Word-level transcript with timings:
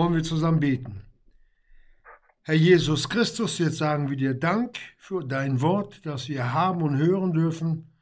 wollen 0.00 0.14
wir 0.14 0.22
zusammen 0.22 0.60
beten. 0.60 1.02
Herr 2.40 2.54
Jesus 2.54 3.06
Christus, 3.06 3.58
jetzt 3.58 3.76
sagen 3.76 4.08
wir 4.08 4.16
dir 4.16 4.32
Dank 4.32 4.78
für 4.96 5.22
dein 5.22 5.60
Wort, 5.60 6.00
das 6.06 6.26
wir 6.30 6.54
haben 6.54 6.80
und 6.80 6.96
hören 6.96 7.34
dürfen. 7.34 7.92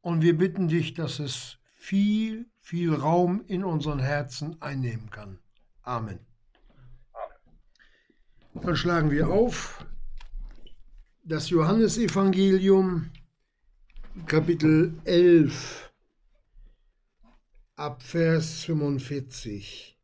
Und 0.00 0.22
wir 0.22 0.38
bitten 0.38 0.66
dich, 0.66 0.94
dass 0.94 1.18
es 1.18 1.58
viel, 1.74 2.46
viel 2.62 2.94
Raum 2.94 3.44
in 3.48 3.64
unseren 3.64 3.98
Herzen 3.98 4.56
einnehmen 4.62 5.10
kann. 5.10 5.38
Amen. 5.82 6.20
Dann 8.54 8.74
schlagen 8.74 9.10
wir 9.10 9.28
auf 9.28 9.84
das 11.22 11.50
Johannesevangelium, 11.50 13.10
Kapitel 14.24 14.94
11, 15.04 15.92
ab 17.74 18.02
Vers 18.02 18.64
45. 18.64 19.95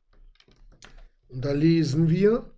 Und 1.33 1.45
da 1.45 1.53
lesen 1.53 2.11
wir, 2.11 2.53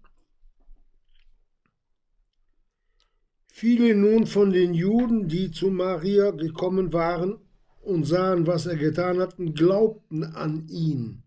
Viele 3.57 3.95
nun 3.95 4.27
von 4.27 4.53
den 4.53 4.75
Juden, 4.75 5.29
die 5.29 5.53
zu 5.53 5.71
Maria 5.71 6.33
gekommen 6.33 6.93
waren 6.93 7.39
und 7.83 8.05
sahen, 8.05 8.49
was 8.49 8.67
er 8.67 8.75
getan 8.75 9.21
hatten, 9.21 9.55
glaubten 9.55 10.25
an 10.25 10.67
ihn. 10.67 11.23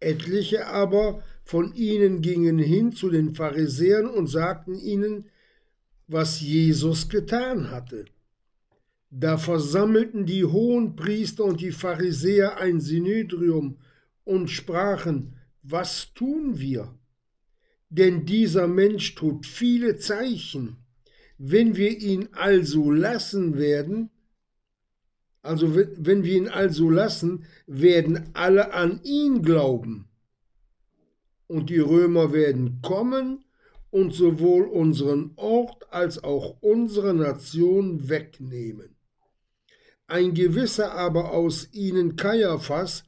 Etliche 0.00 0.66
aber 0.66 1.22
von 1.44 1.74
ihnen 1.74 2.22
gingen 2.22 2.58
hin 2.58 2.92
zu 2.92 3.10
den 3.10 3.34
Pharisäern 3.34 4.06
und 4.06 4.28
sagten 4.28 4.74
ihnen, 4.74 5.26
was 6.08 6.40
Jesus 6.40 7.10
getan 7.10 7.70
hatte. 7.70 8.06
Da 9.10 9.36
versammelten 9.36 10.24
die 10.24 10.46
Hohenpriester 10.46 11.44
und 11.44 11.60
die 11.60 11.72
Pharisäer 11.72 12.56
ein 12.56 12.80
Synedrium 12.80 13.76
und 14.24 14.48
sprachen, 14.48 15.36
was 15.64 16.12
tun 16.12 16.58
wir? 16.58 16.94
Denn 17.88 18.26
dieser 18.26 18.68
Mensch 18.68 19.14
tut 19.14 19.46
viele 19.46 19.96
Zeichen. 19.96 20.76
Wenn 21.38 21.76
wir 21.76 21.98
ihn 21.98 22.28
also 22.32 22.90
lassen 22.90 23.56
werden, 23.56 24.10
also 25.42 25.74
wenn 25.74 26.22
wir 26.24 26.36
ihn 26.36 26.48
also 26.48 26.90
lassen, 26.90 27.46
werden 27.66 28.30
alle 28.34 28.72
an 28.72 29.00
ihn 29.04 29.42
glauben. 29.42 30.08
Und 31.46 31.70
die 31.70 31.78
Römer 31.78 32.32
werden 32.32 32.80
kommen 32.82 33.44
und 33.90 34.12
sowohl 34.12 34.64
unseren 34.64 35.32
Ort 35.36 35.92
als 35.92 36.22
auch 36.22 36.56
unsere 36.60 37.14
Nation 37.14 38.08
wegnehmen. 38.08 38.96
Ein 40.06 40.34
gewisser 40.34 40.92
aber 40.92 41.30
aus 41.30 41.72
ihnen 41.72 42.16
Kaiaphas, 42.16 43.04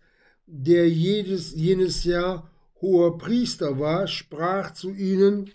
der 0.46 0.88
jedes, 0.88 1.54
jenes 1.54 2.04
Jahr 2.04 2.50
hoher 2.80 3.18
Priester 3.18 3.78
war, 3.78 4.06
sprach 4.06 4.72
zu 4.72 4.94
ihnen, 4.94 5.50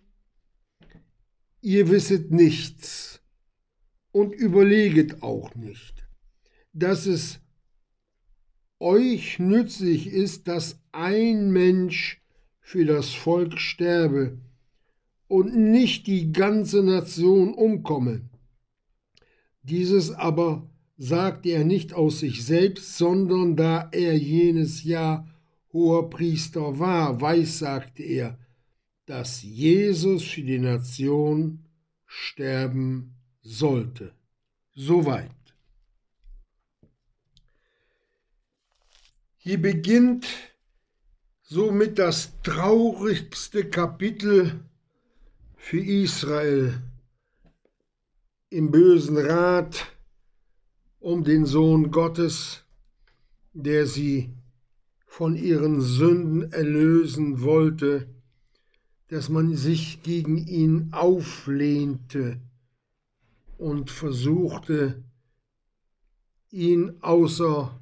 ihr 1.62 1.90
wisset 1.90 2.32
nichts 2.32 3.22
und 4.12 4.34
überleget 4.34 5.24
auch 5.24 5.56
nicht, 5.56 6.08
dass 6.74 7.06
es 7.06 7.40
euch 8.80 9.40
nützlich 9.40 10.08
ist, 10.08 10.48
dass 10.48 10.80
ein 10.92 11.52
Mensch 11.52 12.22
für 12.60 12.86
das 12.86 13.14
Volk 13.14 13.60
sterbe 13.60 14.40
und 15.28 15.56
nicht 15.56 16.08
die 16.08 16.34
ganze 16.34 16.84
Nation 16.84 17.54
umkomme. 17.54 18.30
Dieses 19.62 20.12
aber 20.12 20.71
sagte 21.04 21.50
er 21.50 21.64
nicht 21.64 21.94
aus 21.94 22.20
sich 22.20 22.46
selbst, 22.46 22.96
sondern 22.96 23.56
da 23.56 23.90
er 23.92 24.16
jenes 24.16 24.84
Jahr 24.84 25.28
hoher 25.74 26.12
Priester 26.12 26.78
war, 26.78 27.20
weiß, 27.20 27.58
sagte 27.58 28.04
er, 28.04 28.38
dass 29.08 29.42
Jesus 29.42 30.24
für 30.24 30.44
die 30.44 30.60
Nation 30.60 31.66
sterben 32.06 33.16
sollte. 33.42 34.14
Soweit. 34.76 35.32
Hier 39.38 39.60
beginnt 39.60 40.28
somit 41.42 41.98
das 41.98 42.40
traurigste 42.44 43.68
Kapitel 43.68 44.60
für 45.56 45.80
Israel 45.80 46.80
im 48.52 48.70
bösen 48.70 49.18
Rat 49.18 49.88
um 51.02 51.26
den 51.26 51.46
Sohn 51.46 51.92
Gottes, 51.92 52.64
der 53.52 53.86
sie 53.86 54.34
von 55.06 55.36
ihren 55.36 55.82
Sünden 55.82 56.54
erlösen 56.54 57.42
wollte 57.42 58.08
dass 59.12 59.28
man 59.28 59.58
sich 59.58 60.04
gegen 60.04 60.38
ihn 60.38 60.88
auflehnte 60.94 62.40
und 63.58 63.92
versuchte, 63.92 65.04
ihn 66.50 66.96
außer 67.02 67.78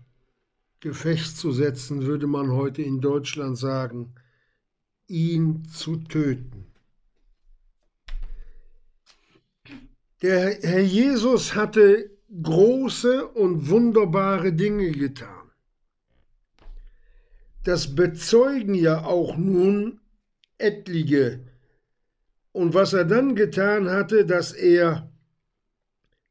Gefecht 0.80 1.38
zu 1.38 1.52
setzen, 1.52 2.08
würde 2.08 2.26
man 2.26 2.52
heute 2.52 2.82
in 2.82 3.00
Deutschland 3.00 3.60
sagen, 3.60 4.16
ihn 5.06 5.66
zu 5.66 5.98
töten. 5.98 6.66
Der 10.24 10.60
Herr 10.64 10.82
Jesus 10.82 11.54
hatte 11.54 12.10
große 12.30 13.28
und 13.28 13.70
wunderbare 13.70 14.54
Dinge 14.54 14.92
getan. 14.92 15.52
Das 17.64 17.96
bezeugen 17.96 18.76
ja 18.76 19.04
auch 19.04 19.36
nun 19.36 20.00
etliche. 20.58 21.46
Und 22.52 22.74
was 22.74 22.94
er 22.94 23.06
dann 23.06 23.36
getan 23.36 23.90
hatte, 23.90 24.26
dass 24.26 24.54
er 24.54 25.12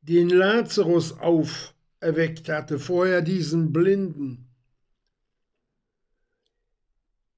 den 0.03 0.31
Lazarus 0.31 1.19
auferweckt 1.19 2.49
hatte, 2.49 2.79
vorher 2.79 3.23
diesen 3.23 3.73
Blinden. 3.73 4.49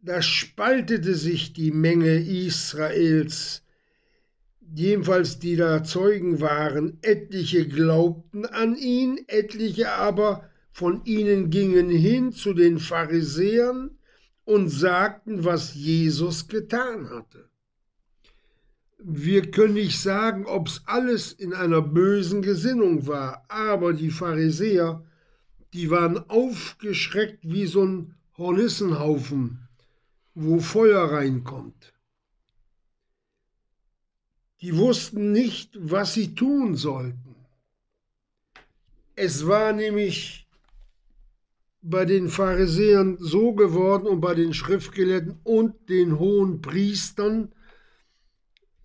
Da 0.00 0.22
spaltete 0.22 1.15
sich 1.15 1.53
die 1.53 1.72
Menge 1.72 2.15
Israels, 2.20 3.62
jedenfalls 4.75 5.38
die 5.38 5.56
da 5.56 5.82
Zeugen 5.82 6.41
waren. 6.41 6.98
Etliche 7.03 7.66
glaubten 7.66 8.47
an 8.47 8.76
ihn, 8.76 9.20
etliche 9.26 9.92
aber 9.92 10.48
von 10.72 11.04
ihnen 11.04 11.50
gingen 11.50 11.91
hin 11.91 12.32
zu 12.32 12.54
den 12.54 12.78
Pharisäern 12.78 13.91
und 14.44 14.69
sagten, 14.69 15.44
was 15.44 15.75
Jesus 15.75 16.48
getan 16.48 17.10
hatte. 17.10 17.48
Wir 19.03 19.50
können 19.50 19.75
nicht 19.75 19.98
sagen, 19.98 20.44
ob 20.47 20.69
es 20.69 20.82
alles 20.87 21.32
in 21.32 21.54
einer 21.54 21.81
bösen 21.81 22.42
Gesinnung 22.42 23.06
war, 23.06 23.44
aber 23.48 23.92
die 23.92 24.10
Pharisäer, 24.10 25.04
die 25.72 25.91
waren 25.91 26.19
aufgeschreckt 26.28 27.38
wie 27.42 27.66
so 27.66 27.84
ein 27.84 28.14
Hornissenhaufen, 28.37 29.69
wo 30.34 30.58
Feuer 30.58 31.12
reinkommt. 31.12 31.90
Die 34.62 34.76
wussten 34.76 35.32
nicht, 35.32 35.76
was 35.81 36.15
sie 36.15 36.34
tun 36.34 36.76
sollten. 36.76 37.34
Es 39.16 39.47
war 39.47 39.72
nämlich 39.72 40.48
bei 41.82 42.04
den 42.04 42.28
Pharisäern 42.28 43.16
so 43.19 43.53
geworden 43.54 44.06
und 44.06 44.20
bei 44.20 44.34
den 44.34 44.53
Schriftgelehrten 44.53 45.41
und 45.44 45.88
den 45.88 46.19
hohen 46.19 46.60
Priestern, 46.60 47.53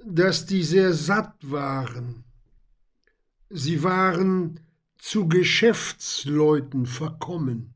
dass 0.03 0.45
die 0.45 0.63
sehr 0.63 0.93
satt 0.93 1.35
waren. 1.41 2.23
Sie 3.49 3.83
waren 3.83 4.59
zu 4.97 5.27
Geschäftsleuten 5.27 6.85
verkommen. 6.85 7.73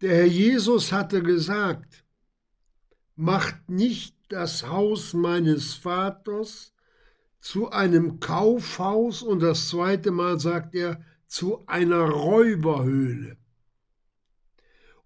Der 0.00 0.14
Herr 0.14 0.26
Jesus 0.26 0.92
hatte 0.92 1.22
gesagt, 1.22 2.04
macht 3.16 3.68
nicht 3.68 4.17
das 4.28 4.66
Haus 4.66 5.14
meines 5.14 5.74
Vaters 5.74 6.74
zu 7.40 7.70
einem 7.70 8.20
Kaufhaus 8.20 9.22
und 9.22 9.40
das 9.40 9.68
zweite 9.68 10.10
Mal 10.10 10.38
sagt 10.40 10.74
er 10.74 11.02
zu 11.26 11.64
einer 11.66 12.02
Räuberhöhle 12.02 13.36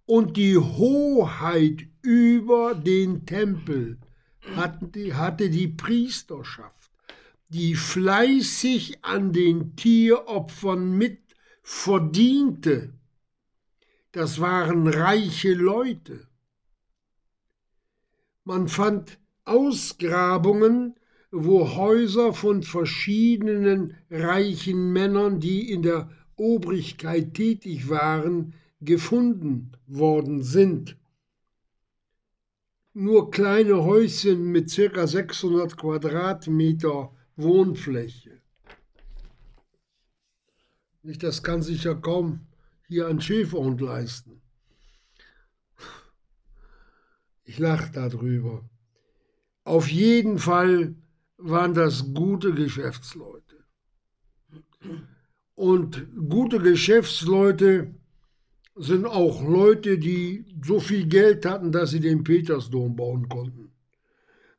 und 0.06 0.36
die 0.36 0.58
Hoheit 0.58 1.86
über 2.02 2.74
den 2.74 3.24
Tempel 3.24 3.98
hatte 4.56 5.48
die 5.50 5.68
Priesterschaft, 5.68 6.90
die 7.48 7.74
fleißig 7.74 9.04
an 9.04 9.32
den 9.32 9.76
Tieropfern 9.76 10.98
mit 10.98 11.20
verdiente. 11.62 12.92
Das 14.10 14.40
waren 14.40 14.88
reiche 14.88 15.54
Leute. 15.54 16.26
Man 18.44 18.68
fand 18.68 19.18
Ausgrabungen, 19.44 20.94
wo 21.30 21.74
Häuser 21.76 22.34
von 22.34 22.62
verschiedenen 22.62 23.96
reichen 24.10 24.92
Männern, 24.92 25.40
die 25.40 25.70
in 25.70 25.82
der 25.82 26.10
Obrigkeit 26.36 27.34
tätig 27.34 27.88
waren, 27.88 28.54
gefunden 28.80 29.72
worden 29.86 30.42
sind. 30.42 30.96
nur 32.94 33.30
kleine 33.30 33.84
Häuschen 33.84 34.52
mit 34.52 34.70
circa 34.70 35.06
600 35.06 35.76
Quadratmeter 35.76 37.14
Wohnfläche. 37.36 38.40
Das 41.02 41.42
kann 41.42 41.62
sich 41.62 41.84
ja 41.84 41.94
kaum 41.94 42.46
hier 42.86 43.08
ein 43.08 43.20
Schäferhund 43.20 43.80
leisten. 43.80 44.41
Ich 47.52 47.58
lache 47.58 47.92
darüber. 47.92 48.64
Auf 49.64 49.86
jeden 49.90 50.38
Fall 50.38 50.94
waren 51.36 51.74
das 51.74 52.14
gute 52.14 52.54
Geschäftsleute. 52.54 53.66
Und 55.54 56.08
gute 56.30 56.60
Geschäftsleute 56.60 57.94
sind 58.74 59.04
auch 59.04 59.42
Leute, 59.42 59.98
die 59.98 60.46
so 60.64 60.80
viel 60.80 61.06
Geld 61.06 61.44
hatten, 61.44 61.72
dass 61.72 61.90
sie 61.90 62.00
den 62.00 62.24
Petersdom 62.24 62.96
bauen 62.96 63.28
konnten. 63.28 63.70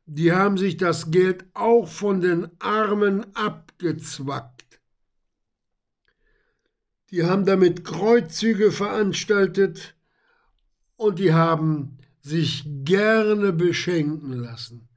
Die 0.06 0.30
haben 0.30 0.56
sich 0.56 0.76
das 0.76 1.10
Geld 1.10 1.46
auch 1.52 1.88
von 1.88 2.20
den 2.20 2.46
Armen 2.60 3.26
abgezwackt. 3.34 4.78
Die 7.10 7.24
haben 7.24 7.44
damit 7.44 7.84
Kreuzzüge 7.84 8.70
veranstaltet 8.70 9.96
und 10.94 11.18
die 11.18 11.32
haben 11.32 11.98
sich 12.24 12.64
gerne 12.84 13.52
beschenken 13.52 14.32
lassen. 14.32 14.88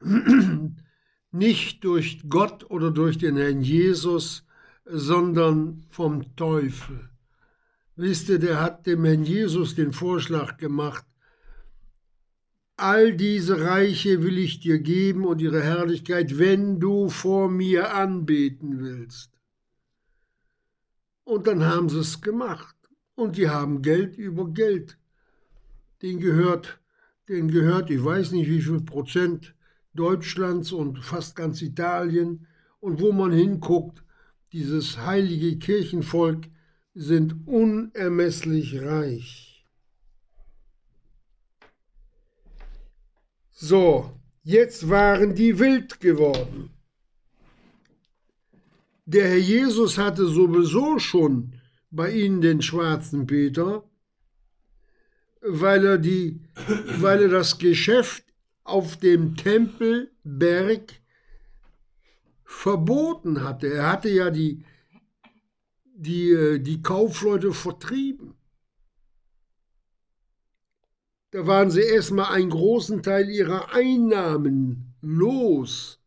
Nicht 1.30 1.84
durch 1.84 2.22
Gott 2.30 2.70
oder 2.70 2.90
durch 2.90 3.18
den 3.18 3.36
Herrn 3.36 3.60
Jesus, 3.60 4.46
sondern 4.86 5.84
vom 5.90 6.34
Teufel. 6.34 7.10
Wisst 7.94 8.30
ihr, 8.30 8.38
der 8.38 8.60
hat 8.60 8.86
dem 8.86 9.04
Herrn 9.04 9.24
Jesus 9.24 9.74
den 9.74 9.92
Vorschlag 9.92 10.56
gemacht, 10.56 11.04
all 12.76 13.14
diese 13.14 13.60
Reiche 13.60 14.22
will 14.22 14.38
ich 14.38 14.60
dir 14.60 14.78
geben 14.78 15.26
und 15.26 15.42
ihre 15.42 15.62
Herrlichkeit, 15.62 16.38
wenn 16.38 16.80
du 16.80 17.10
vor 17.10 17.50
mir 17.50 17.94
anbeten 17.94 18.80
willst. 18.80 19.30
Und 21.24 21.46
dann 21.46 21.64
haben 21.64 21.90
sie 21.90 22.00
es 22.00 22.22
gemacht. 22.22 22.76
Und 23.14 23.36
die 23.36 23.48
haben 23.48 23.82
Geld 23.82 24.16
über 24.16 24.48
Geld. 24.48 24.98
Den 26.02 26.20
gehört, 26.20 26.80
den 27.28 27.50
gehört, 27.50 27.90
ich 27.90 28.04
weiß 28.04 28.32
nicht 28.32 28.48
wie 28.48 28.60
viel 28.60 28.80
Prozent 28.80 29.54
Deutschlands 29.94 30.72
und 30.72 30.98
fast 30.98 31.36
ganz 31.36 31.62
Italien. 31.62 32.46
Und 32.80 33.00
wo 33.00 33.12
man 33.12 33.32
hinguckt, 33.32 34.04
dieses 34.52 34.98
heilige 34.98 35.58
Kirchenvolk 35.58 36.46
sind 36.94 37.46
unermesslich 37.46 38.80
reich. 38.80 39.66
So, 43.50 44.10
jetzt 44.42 44.88
waren 44.88 45.34
die 45.34 45.58
wild 45.58 45.98
geworden. 46.00 46.70
Der 49.06 49.28
Herr 49.28 49.38
Jesus 49.38 49.98
hatte 49.98 50.26
sowieso 50.26 50.98
schon 50.98 51.54
bei 51.90 52.10
ihnen 52.10 52.40
den 52.40 52.60
schwarzen 52.60 53.26
Peter, 53.26 53.88
weil 55.40 55.84
er, 55.84 55.98
die, 55.98 56.40
weil 56.98 57.22
er 57.22 57.28
das 57.28 57.58
Geschäft 57.58 58.24
auf 58.64 58.96
dem 58.96 59.36
Tempelberg 59.36 60.92
verboten 62.44 63.44
hatte. 63.44 63.72
Er 63.72 63.90
hatte 63.90 64.08
ja 64.08 64.30
die, 64.30 64.64
die, 65.94 66.30
äh, 66.30 66.58
die 66.58 66.82
Kaufleute 66.82 67.52
vertrieben. 67.52 68.34
Da 71.30 71.46
waren 71.46 71.70
sie 71.70 71.82
erstmal 71.82 72.32
einen 72.32 72.50
großen 72.50 73.02
Teil 73.02 73.28
ihrer 73.28 73.74
Einnahmen 73.74 74.94
los. 75.00 76.00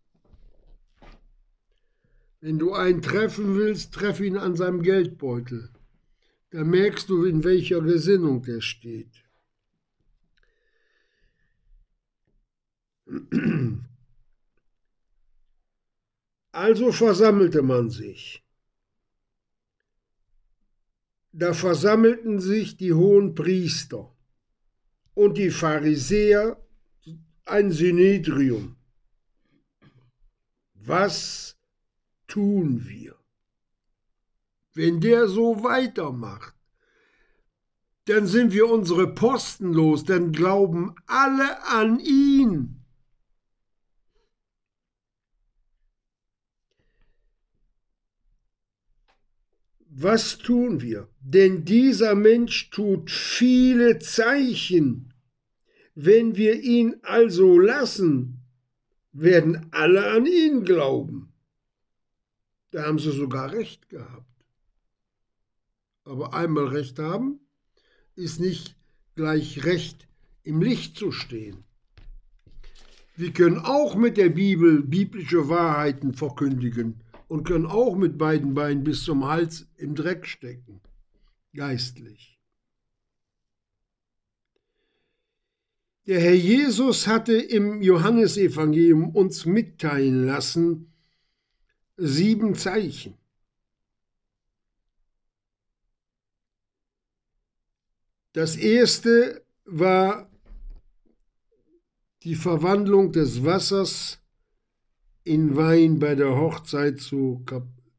Wenn 2.42 2.58
du 2.58 2.74
einen 2.74 3.02
treffen 3.02 3.56
willst, 3.58 3.94
treff 3.94 4.22
ihn 4.22 4.38
an 4.38 4.56
seinem 4.56 4.82
Geldbeutel. 4.82 5.70
Da 6.52 6.64
merkst 6.64 7.10
du, 7.10 7.26
in 7.26 7.44
welcher 7.44 7.82
Gesinnung 7.82 8.42
der 8.42 8.62
steht. 8.62 9.24
Also 16.52 16.92
versammelte 16.92 17.62
man 17.62 17.90
sich. 17.90 18.44
Da 21.32 21.54
versammelten 21.54 22.40
sich 22.40 22.78
die 22.78 22.94
hohen 22.94 23.36
Priester 23.36 24.12
und 25.14 25.38
die 25.38 25.52
Pharisäer, 25.52 26.62
ein 27.46 27.72
Synedrium. 27.72 28.76
Was 30.74 31.58
tun 32.28 32.88
wir? 32.88 33.19
Wenn 34.74 35.02
der 35.02 35.28
so 35.28 35.64
weitermacht, 35.64 36.56
dann 38.06 38.26
sind 38.26 38.54
wir 38.54 38.68
unsere 38.70 39.14
Posten 39.14 39.74
los, 39.74 40.04
dann 40.04 40.32
glauben 40.32 40.96
alle 41.06 41.64
an 41.66 42.00
ihn. 42.00 42.80
Was 50.02 50.38
tun 50.38 50.82
wir? 50.82 51.10
Denn 51.20 51.66
dieser 51.66 52.16
Mensch 52.16 52.70
tut 52.70 53.12
viele 53.12 54.00
Zeichen. 54.00 55.14
Wenn 55.94 56.38
wir 56.38 56.62
ihn 56.62 56.96
also 57.04 57.60
lassen, 57.60 58.40
werden 59.12 59.68
alle 59.72 60.10
an 60.12 60.26
ihn 60.26 60.64
glauben. 60.64 61.34
Da 62.72 62.86
haben 62.86 62.98
sie 62.98 63.12
sogar 63.12 63.52
recht 63.52 63.90
gehabt. 63.90 64.29
Aber 66.10 66.34
einmal 66.34 66.66
recht 66.70 66.98
haben, 66.98 67.40
ist 68.16 68.40
nicht 68.40 68.76
gleich 69.16 69.64
recht 69.64 70.08
im 70.42 70.60
Licht 70.60 70.98
zu 70.98 71.12
stehen. 71.12 71.64
Wir 73.16 73.32
können 73.32 73.60
auch 73.60 73.96
mit 73.96 74.18
der 74.18 74.30
Bibel 74.30 74.82
biblische 74.82 75.50
Wahrheiten 75.50 76.14
verkündigen 76.14 77.02
und 77.28 77.44
können 77.44 77.68
auch 77.68 77.96
mit 77.96 78.18
beiden 78.18 78.56
Beinen 78.56 78.84
bis 78.84 79.04
zum 79.04 79.28
Hals 79.28 79.68
im 79.78 79.94
Dreck 79.94 80.26
stecken, 80.26 80.82
geistlich. 81.54 82.40
Der 86.08 86.20
Herr 86.22 86.34
Jesus 86.34 87.06
hatte 87.06 87.34
im 87.34 87.84
Johannesevangelium 87.84 89.10
uns 89.16 89.46
mitteilen 89.46 90.26
lassen 90.26 90.92
sieben 91.98 92.56
Zeichen. 92.56 93.19
Das 98.40 98.56
erste 98.56 99.44
war 99.66 100.32
die 102.24 102.36
Verwandlung 102.36 103.12
des 103.12 103.44
Wassers 103.44 104.22
in 105.26 105.58
Wein 105.58 106.00
bei 106.00 106.16
der 106.16 106.38
Hochzeit 106.38 107.02
zu 107.02 107.44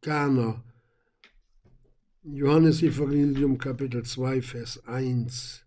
Kana. 0.00 0.64
Johannes 2.22 2.82
Evangelium 2.82 3.58
Kapitel 3.58 4.02
2 4.02 4.40
Vers 4.40 4.82
1. 4.86 5.66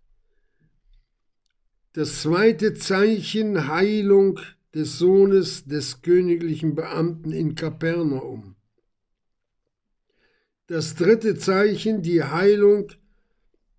Das 1.92 2.24
zweite 2.24 2.74
Zeichen 2.74 3.68
Heilung 3.68 4.40
des 4.74 4.98
Sohnes 4.98 5.66
des 5.66 6.02
königlichen 6.02 6.74
Beamten 6.74 7.32
in 7.32 7.54
Kapernaum. 7.54 8.56
Das 10.66 10.96
dritte 10.96 11.38
Zeichen 11.38 12.02
die 12.02 12.24
Heilung 12.24 12.88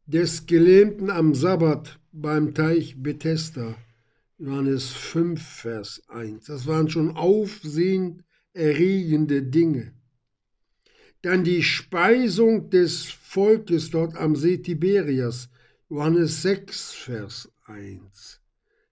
des 0.07 0.47
Gelähmten 0.47 1.11
am 1.11 1.35
Sabbat 1.35 1.99
beim 2.13 2.55
Teich 2.55 3.03
Bethesda. 3.03 3.75
Johannes 4.39 4.91
5, 4.91 5.43
Vers 5.43 6.03
1. 6.09 6.45
Das 6.45 6.67
waren 6.67 6.91
schon 6.91 7.17
aufsehenerregende 7.17 9.43
Dinge. 9.43 9.95
Dann 11.23 11.43
die 11.43 11.63
Speisung 11.63 12.69
des 12.69 13.07
Volkes 13.07 13.89
dort 13.91 14.15
am 14.17 14.37
See 14.37 14.59
Tiberias, 14.59 15.49
Johannes 15.89 16.43
6, 16.43 16.93
Vers 16.93 17.51
1. 17.65 18.43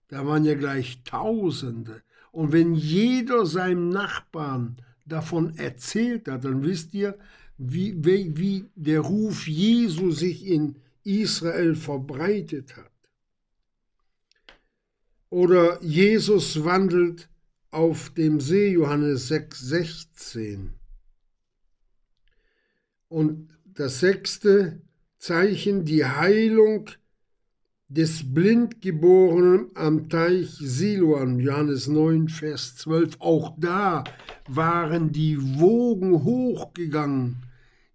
Da 0.09 0.27
waren 0.27 0.47
ja 0.47 0.55
gleich 0.55 1.03
Tausende. 1.05 2.01
Und 2.31 2.53
wenn 2.53 2.75
jeder 2.75 3.45
seinem 3.45 3.91
Nachbarn 3.91 4.79
davon 5.05 5.59
erzählt 5.59 6.27
hat, 6.29 6.47
dann 6.47 6.65
wisst 6.65 6.95
ihr, 6.95 7.19
wie, 7.59 8.03
wie, 8.03 8.35
wie 8.39 8.65
der 8.77 9.01
Ruf 9.01 9.47
Jesu 9.47 10.11
sich 10.11 10.47
in 10.47 10.77
Israel 11.05 11.75
verbreitet 11.75 12.77
hat. 12.77 12.91
Oder 15.31 15.83
Jesus 15.83 16.65
wandelt 16.65 17.29
auf 17.71 18.11
dem 18.11 18.39
See, 18.41 18.73
Johannes 18.73 19.29
6, 19.29 19.61
16. 19.61 20.75
Und 23.09 23.49
das 23.65 24.01
sechste 24.01 24.83
Zeichen, 25.19 25.85
die 25.85 26.05
Heilung 26.05 26.91
des 27.89 28.33
Blindgeborenen 28.33 29.71
am 29.75 30.09
Teich 30.09 30.51
Siloam, 30.59 31.41
Johannes 31.41 31.89
9, 31.89 32.29
Vers 32.29 32.77
12. 32.77 33.17
Auch 33.19 33.55
da 33.59 34.05
waren 34.49 35.13
die 35.13 35.39
Wogen 35.59 36.25
hochgegangen. 36.25 37.43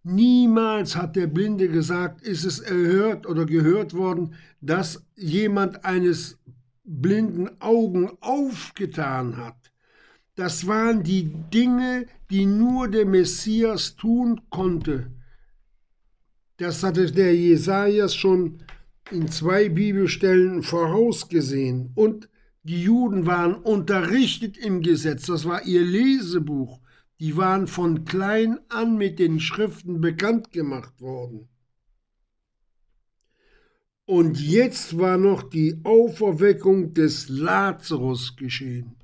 Niemals 0.09 0.95
hat 0.95 1.17
der 1.17 1.27
Blinde 1.27 1.67
gesagt, 1.67 2.21
ist 2.21 2.45
es 2.45 2.59
erhört 2.59 3.27
oder 3.27 3.45
gehört 3.45 3.93
worden, 3.93 4.35
dass 4.61 5.05
jemand 5.17 5.83
eines 5.83 6.37
blinden 6.85 7.49
Augen 7.59 8.11
aufgetan 8.21 9.35
hat. 9.35 9.57
Das 10.35 10.65
waren 10.65 11.03
die 11.03 11.33
Dinge, 11.53 12.05
die 12.29 12.45
nur 12.45 12.87
der 12.87 13.05
Messias 13.05 13.97
tun 13.97 14.39
konnte. 14.49 15.11
Das 16.55 16.83
hatte 16.83 17.11
der 17.11 17.35
Jesajas 17.35 18.15
schon 18.15 18.59
in 19.11 19.27
zwei 19.27 19.67
Bibelstellen 19.67 20.63
vorausgesehen. 20.63 21.91
Und 21.95 22.29
die 22.63 22.81
Juden 22.81 23.25
waren 23.25 23.55
unterrichtet 23.55 24.57
im 24.57 24.81
Gesetz, 24.81 25.25
das 25.25 25.43
war 25.43 25.65
ihr 25.65 25.83
Lesebuch. 25.83 26.79
Die 27.19 27.35
waren 27.35 27.67
von 27.67 28.05
klein 28.05 28.59
an 28.69 28.97
mit 28.97 29.19
den 29.19 29.39
Schriften 29.39 30.01
bekannt 30.01 30.51
gemacht 30.51 31.01
worden. 31.01 31.49
Und 34.05 34.39
jetzt 34.39 34.97
war 34.97 35.17
noch 35.17 35.43
die 35.43 35.81
Auferweckung 35.83 36.93
des 36.93 37.27
Lazarus 37.27 38.35
geschehen. 38.35 38.95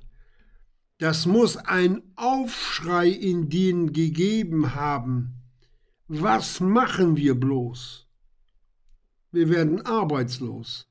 Das 0.98 1.26
muss 1.26 1.56
ein 1.56 2.02
Aufschrei 2.16 3.08
in 3.08 3.50
denen 3.50 3.92
gegeben 3.92 4.74
haben. 4.74 5.34
Was 6.06 6.60
machen 6.60 7.16
wir 7.16 7.34
bloß? 7.34 8.06
Wir 9.32 9.48
werden 9.50 9.84
arbeitslos. 9.84 10.88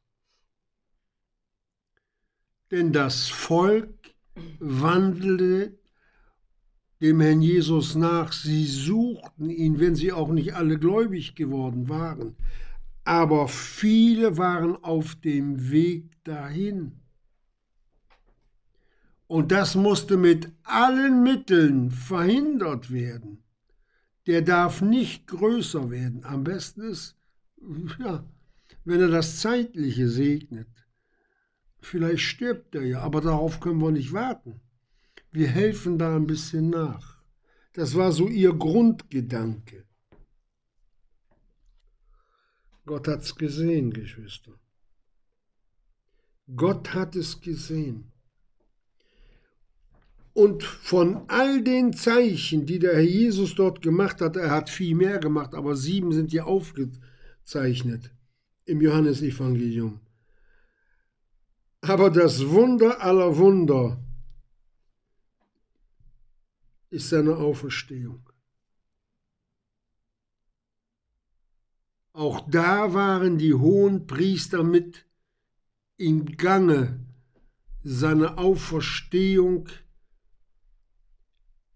Denn 2.70 2.92
das 2.92 3.30
Volk 3.30 4.14
wandelte 4.60 5.80
dem 7.04 7.20
Herrn 7.20 7.42
Jesus 7.42 7.96
nach. 7.96 8.32
Sie 8.32 8.66
suchten 8.66 9.50
ihn, 9.50 9.80
wenn 9.80 9.94
sie 9.94 10.14
auch 10.14 10.30
nicht 10.30 10.56
alle 10.56 10.80
gläubig 10.80 11.36
geworden 11.36 11.90
waren. 11.90 12.38
Aber 13.04 13.50
viele 13.50 14.38
waren 14.38 14.82
auf 14.82 15.16
dem 15.16 15.70
Weg 15.70 16.24
dahin. 16.24 16.94
Und 19.28 19.52
das 19.52 19.76
musste 19.76 20.16
mit 20.16 20.54
allen 20.64 21.24
Mitteln 21.24 21.92
verhindert 21.92 22.90
werden. 22.90 23.44
Der 24.26 24.42
darf 24.42 24.82
nicht 24.82 25.28
größer 25.28 25.92
werden. 25.92 26.24
Am 26.24 26.46
besten 26.46 26.84
ist, 26.84 27.18
ja, 28.00 28.24
wenn 28.86 29.02
er 29.02 29.10
das 29.10 29.42
Zeitliche 29.42 30.08
segnet. 30.08 30.70
Vielleicht 31.82 32.24
stirbt 32.24 32.76
er 32.76 32.86
ja, 32.86 33.02
aber 33.02 33.20
darauf 33.20 33.60
können 33.60 33.82
wir 33.82 33.92
nicht 33.92 34.14
warten. 34.14 34.62
Wir 35.34 35.48
helfen 35.48 35.98
da 35.98 36.16
ein 36.16 36.28
bisschen 36.28 36.70
nach. 36.70 37.18
Das 37.74 37.96
war 37.96 38.12
so 38.12 38.28
ihr 38.28 38.54
Grundgedanke. 38.54 39.84
Gott 42.86 43.08
hat 43.08 43.22
es 43.22 43.36
gesehen, 43.36 43.92
Geschwister. 43.92 44.54
Gott 46.56 46.94
hat 46.94 47.16
es 47.16 47.42
gesehen. 47.42 48.12
Und 50.34 50.62
von 50.64 51.24
all 51.30 51.64
den 51.64 51.94
Zeichen, 51.94 52.68
die 52.68 52.78
der 52.78 52.94
Herr 52.94 53.02
Jesus 53.02 53.56
dort 53.56 53.82
gemacht 53.82 54.22
hat, 54.22 54.36
er 54.36 54.52
hat 54.52 54.70
viel 54.70 54.94
mehr 54.94 55.18
gemacht, 55.18 55.56
aber 55.56 55.76
sieben 55.76 56.12
sind 56.12 56.30
hier 56.30 56.46
aufgezeichnet 56.46 58.12
im 58.66 58.82
Johannesevangelium. 58.82 60.00
Aber 61.82 62.12
das 62.12 62.50
Wunder 62.50 63.02
aller 63.02 63.38
Wunder 63.38 64.00
ist 66.94 67.10
seine 67.10 67.38
Auferstehung. 67.38 68.30
Auch 72.14 72.48
da 72.48 72.94
waren 72.94 73.40
die 73.40 73.56
hohen 73.56 74.06
Priester 74.06 74.64
mit 74.64 75.08
im 75.98 76.38
Gange, 76.38 77.04
seine 77.84 78.38
Auferstehung 78.38 79.70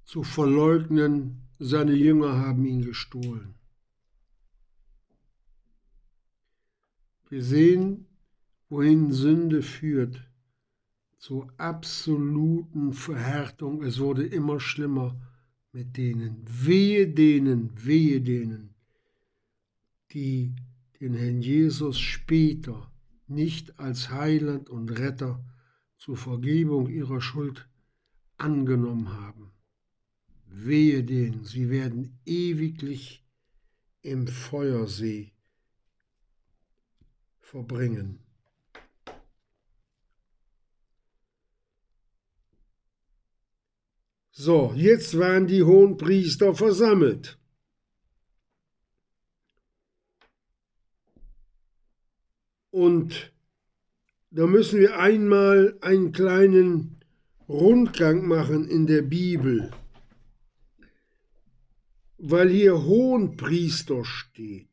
zu 0.04 0.24
verleugnen, 0.24 1.50
seine 1.58 1.94
Jünger 1.94 2.38
haben 2.38 2.66
ihn 2.66 2.84
gestohlen. 2.84 3.56
Wir 7.30 7.44
sehen, 7.44 8.06
wohin 8.70 9.12
Sünde 9.12 9.64
führt, 9.64 10.22
zur 11.28 11.52
absoluten 11.58 12.94
Verhärtung. 12.94 13.84
Es 13.84 14.00
wurde 14.00 14.26
immer 14.26 14.62
schlimmer 14.62 15.20
mit 15.74 15.98
denen. 15.98 16.46
Wehe 16.48 17.06
denen, 17.06 17.70
wehe 17.76 18.22
denen, 18.22 18.74
die 20.14 20.56
den 21.02 21.16
Herrn 21.16 21.42
Jesus 21.42 22.00
später 22.00 22.94
nicht 23.28 23.78
als 23.78 24.10
Heiland 24.10 24.70
und 24.70 24.90
Retter 24.90 25.44
zur 25.98 26.16
Vergebung 26.16 26.88
ihrer 26.88 27.20
Schuld 27.20 27.68
angenommen 28.38 29.10
haben. 29.10 29.52
Wehe 30.46 31.04
denen, 31.04 31.44
sie 31.44 31.70
werden 31.70 32.22
ewiglich 32.24 33.28
im 34.02 34.28
Feuersee 34.28 35.34
verbringen. 37.42 38.27
So, 44.40 44.72
jetzt 44.76 45.18
waren 45.18 45.48
die 45.48 45.64
hohen 45.64 45.98
Priester 45.98 46.54
versammelt. 46.54 47.40
Und 52.70 53.34
da 54.30 54.46
müssen 54.46 54.80
wir 54.80 55.00
einmal 55.00 55.78
einen 55.82 56.12
kleinen 56.12 57.00
Rundgang 57.50 58.28
machen 58.28 58.68
in 58.68 58.86
der 58.86 59.02
Bibel 59.02 59.72
weil 62.18 62.50
hier 62.50 62.84
Hohenpriester 62.84 64.04
steht. 64.04 64.68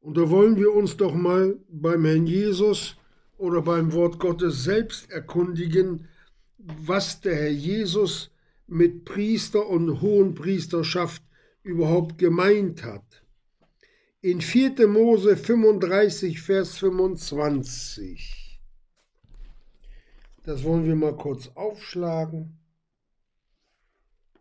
Und 0.00 0.16
da 0.16 0.30
wollen 0.30 0.56
wir 0.56 0.72
uns 0.72 0.96
doch 0.96 1.14
mal 1.14 1.58
beim 1.68 2.04
Herrn 2.04 2.26
Jesus 2.26 2.96
oder 3.36 3.62
beim 3.62 3.92
Wort 3.92 4.18
Gottes 4.18 4.64
selbst 4.64 5.10
erkundigen, 5.10 6.08
was 6.64 7.20
der 7.20 7.34
Herr 7.34 7.50
Jesus 7.50 8.30
mit 8.66 9.04
Priester 9.04 9.66
und 9.66 10.00
Hohenpriesterschaft 10.00 11.22
überhaupt 11.62 12.18
gemeint 12.18 12.84
hat. 12.84 13.24
In 14.20 14.40
4. 14.40 14.86
Mose 14.86 15.36
35, 15.36 16.40
Vers 16.40 16.78
25. 16.78 18.60
Das 20.44 20.62
wollen 20.64 20.86
wir 20.86 20.96
mal 20.96 21.16
kurz 21.16 21.48
aufschlagen. 21.54 22.58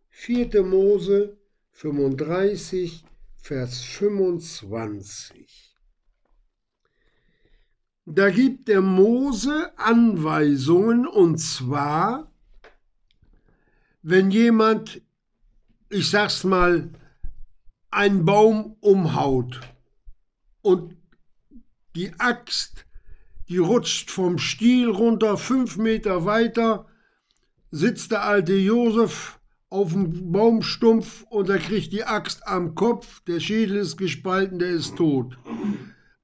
4. 0.09 0.63
Mose 0.63 1.37
35, 1.71 3.05
Vers 3.37 3.81
25. 3.81 5.68
Da 8.11 8.31
gibt 8.31 8.67
der 8.67 8.81
Mose 8.81 9.71
Anweisungen 9.77 11.05
und 11.05 11.37
zwar, 11.37 12.31
wenn 14.01 14.31
jemand, 14.31 15.03
ich 15.89 16.09
sag's 16.09 16.43
mal, 16.43 16.89
einen 17.91 18.25
Baum 18.25 18.75
umhaut 18.79 19.61
und 20.63 20.95
die 21.95 22.11
Axt, 22.17 22.87
die 23.47 23.59
rutscht 23.59 24.09
vom 24.09 24.39
Stiel 24.39 24.89
runter, 24.89 25.37
fünf 25.37 25.77
Meter 25.77 26.25
weiter, 26.25 26.87
sitzt 27.69 28.09
der 28.09 28.23
alte 28.23 28.55
Josef 28.55 29.39
auf 29.69 29.91
dem 29.91 30.31
Baumstumpf 30.31 31.27
und 31.29 31.47
er 31.49 31.59
kriegt 31.59 31.93
die 31.93 32.05
Axt 32.05 32.47
am 32.47 32.73
Kopf, 32.73 33.19
der 33.25 33.39
Schädel 33.39 33.77
ist 33.77 33.97
gespalten, 33.97 34.57
der 34.57 34.71
ist 34.71 34.95
tot. 34.95 35.37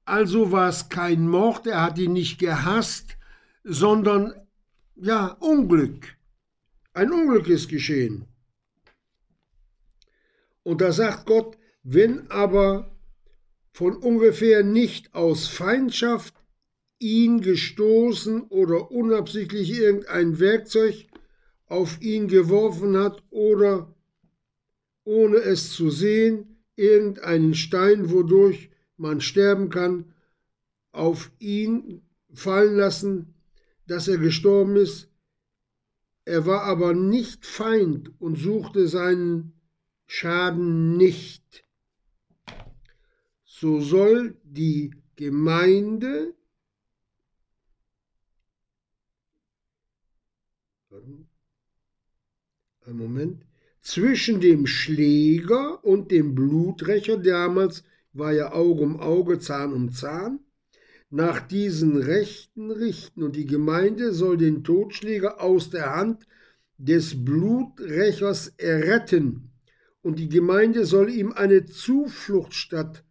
Also 0.06 0.52
war 0.52 0.68
es 0.68 0.88
kein 0.88 1.28
Mord, 1.28 1.66
er 1.66 1.82
hat 1.82 1.98
ihn 1.98 2.12
nicht 2.12 2.38
gehasst, 2.38 3.16
sondern 3.64 4.32
ja, 4.94 5.36
Unglück. 5.40 6.16
Ein 6.94 7.12
Unglück 7.12 7.48
ist 7.48 7.68
geschehen. 7.68 8.24
Und 10.62 10.80
da 10.80 10.92
sagt 10.92 11.26
Gott, 11.26 11.58
wenn 11.82 12.30
aber 12.30 12.96
von 13.72 13.96
ungefähr 13.96 14.62
nicht 14.62 15.12
aus 15.12 15.48
Feindschaft 15.48 16.34
ihn 17.00 17.40
gestoßen 17.40 18.42
oder 18.42 18.92
unabsichtlich 18.92 19.76
irgendein 19.76 20.38
Werkzeug 20.38 21.08
auf 21.66 22.00
ihn 22.00 22.28
geworfen 22.28 22.96
hat 22.96 23.24
oder, 23.30 23.92
ohne 25.02 25.38
es 25.38 25.72
zu 25.72 25.90
sehen, 25.90 26.62
irgendeinen 26.76 27.54
Stein, 27.54 28.10
wodurch 28.10 28.70
man 28.96 29.20
sterben 29.20 29.70
kann, 29.70 30.12
auf 30.92 31.30
ihn 31.38 32.02
fallen 32.32 32.76
lassen, 32.76 33.34
dass 33.86 34.08
er 34.08 34.18
gestorben 34.18 34.76
ist. 34.76 35.08
Er 36.24 36.46
war 36.46 36.62
aber 36.62 36.92
nicht 36.92 37.46
Feind 37.46 38.10
und 38.20 38.36
suchte 38.36 38.88
seinen 38.88 39.52
Schaden 40.06 40.96
nicht. 40.96 41.64
So 43.44 43.80
soll 43.80 44.36
die 44.42 44.92
Gemeinde 45.14 46.34
ein 52.86 52.96
Moment, 52.96 53.44
zwischen 53.80 54.40
dem 54.40 54.66
Schläger 54.66 55.84
und 55.84 56.10
dem 56.10 56.34
Bluträcher, 56.34 57.16
damals 57.16 57.84
war 58.18 58.32
ja 58.32 58.52
Auge 58.52 58.82
um 58.82 59.00
Auge, 59.00 59.38
Zahn 59.38 59.72
um 59.72 59.92
Zahn, 59.92 60.40
nach 61.10 61.40
diesen 61.40 61.96
Rechten 61.96 62.70
richten 62.70 63.22
und 63.22 63.36
die 63.36 63.46
Gemeinde 63.46 64.12
soll 64.12 64.36
den 64.36 64.64
Totschläger 64.64 65.40
aus 65.40 65.70
der 65.70 65.94
Hand 65.94 66.26
des 66.78 67.24
Bluträchers 67.24 68.48
erretten 68.56 69.50
und 70.02 70.18
die 70.18 70.28
Gemeinde 70.28 70.84
soll 70.84 71.10
ihm 71.10 71.32
eine 71.32 71.64
Zufluchtsstadt 71.64 73.04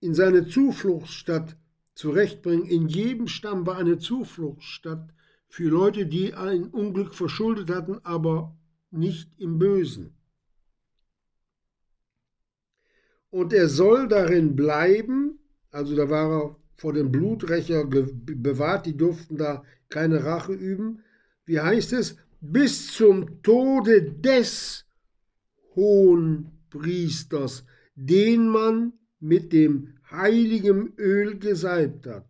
in 0.00 0.14
seine 0.14 0.46
Zufluchtsstadt 0.46 1.56
zurechtbringen. 1.94 2.66
In 2.66 2.88
jedem 2.88 3.28
Stamm 3.28 3.66
war 3.66 3.76
eine 3.76 3.98
Zufluchtsstadt 3.98 5.14
für 5.48 5.68
Leute, 5.68 6.06
die 6.06 6.34
ein 6.34 6.64
Unglück 6.64 7.14
verschuldet 7.14 7.70
hatten, 7.70 8.00
aber 8.02 8.56
nicht 8.90 9.30
im 9.38 9.58
Bösen. 9.58 10.14
Und 13.32 13.54
er 13.54 13.68
soll 13.70 14.08
darin 14.08 14.54
bleiben, 14.56 15.38
also 15.70 15.96
da 15.96 16.10
war 16.10 16.30
er 16.30 16.56
vor 16.76 16.92
dem 16.92 17.10
Bluträcher 17.10 17.86
bewahrt, 17.86 18.84
die 18.84 18.96
durften 18.96 19.38
da 19.38 19.64
keine 19.88 20.22
Rache 20.22 20.52
üben. 20.52 21.02
Wie 21.46 21.58
heißt 21.58 21.94
es? 21.94 22.16
Bis 22.42 22.92
zum 22.92 23.42
Tode 23.42 24.02
des 24.02 24.84
hohen 25.74 26.50
Priesters, 26.68 27.64
den 27.94 28.48
man 28.48 28.92
mit 29.18 29.54
dem 29.54 29.94
heiligen 30.10 30.92
Öl 30.98 31.38
gesalbt 31.38 32.06
hat. 32.06 32.28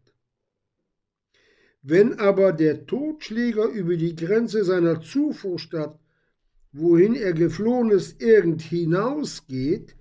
Wenn 1.82 2.20
aber 2.20 2.52
der 2.52 2.86
Totschläger 2.86 3.64
über 3.64 3.96
die 3.96 4.14
Grenze 4.14 4.62
seiner 4.62 5.00
Zufluchtsstadt, 5.00 5.98
wohin 6.70 7.16
er 7.16 7.32
geflohen 7.32 7.90
ist, 7.90 8.22
irgend 8.22 8.62
hinausgeht, 8.62 9.96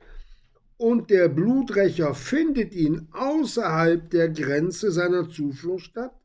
und 0.82 1.12
der 1.12 1.30
Bluträcher 1.30 2.16
findet 2.16 2.74
ihn 2.74 3.08
außerhalb 3.12 4.10
der 4.10 4.30
Grenze 4.30 4.92
seiner 4.92 5.30
Zufluchtsstadt, 5.30 6.16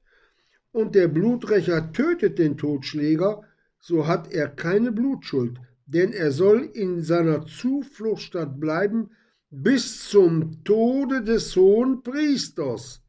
und 0.72 0.94
der 0.94 1.08
Bluträcher 1.08 1.92
tötet 1.92 2.38
den 2.38 2.56
Totschläger, 2.56 3.42
so 3.78 4.06
hat 4.06 4.32
er 4.32 4.48
keine 4.48 4.92
Blutschuld, 4.92 5.60
denn 5.84 6.14
er 6.14 6.32
soll 6.32 6.70
in 6.72 7.02
seiner 7.02 7.44
Zufluchtsstadt 7.44 8.58
bleiben 8.58 9.10
bis 9.50 10.08
zum 10.08 10.64
Tode 10.64 11.22
des 11.22 11.54
hohen 11.54 12.02
Priesters. 12.02 13.02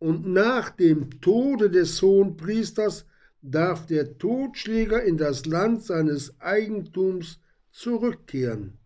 Und 0.00 0.26
nach 0.26 0.70
dem 0.70 1.20
Tode 1.20 1.70
des 1.70 2.02
hohen 2.02 2.36
Priesters 2.36 3.06
darf 3.42 3.86
der 3.86 4.18
Totschläger 4.18 5.04
in 5.04 5.16
das 5.18 5.46
Land 5.46 5.84
seines 5.84 6.40
Eigentums 6.40 7.38
zurückkehren. 7.70 8.81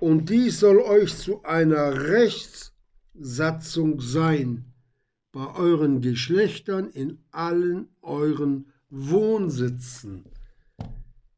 Und 0.00 0.30
dies 0.30 0.60
soll 0.60 0.78
euch 0.78 1.16
zu 1.16 1.42
einer 1.42 2.08
Rechtssatzung 2.08 4.00
sein 4.00 4.72
bei 5.32 5.54
euren 5.54 6.00
Geschlechtern 6.00 6.88
in 6.90 7.18
allen 7.30 7.88
euren 8.00 8.72
Wohnsitzen. 8.90 10.24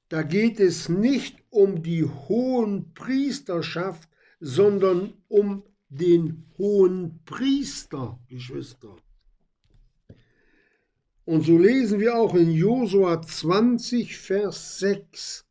Da 0.08 0.22
geht 0.22 0.60
es 0.60 0.88
nicht 0.88 1.36
um 1.50 1.82
die 1.82 2.04
hohen 2.04 2.92
Priesterschaft, 2.94 4.08
sondern 4.40 5.14
um 5.28 5.64
den 5.88 6.46
hohen 6.58 7.20
Priester, 7.24 8.18
Geschwister. 8.28 8.96
Und 11.24 11.44
so 11.44 11.58
lesen 11.58 12.00
wir 12.00 12.16
auch 12.16 12.34
in 12.34 12.50
Josua 12.50 13.22
20, 13.22 14.18
Vers 14.18 14.78
6. 14.80 15.46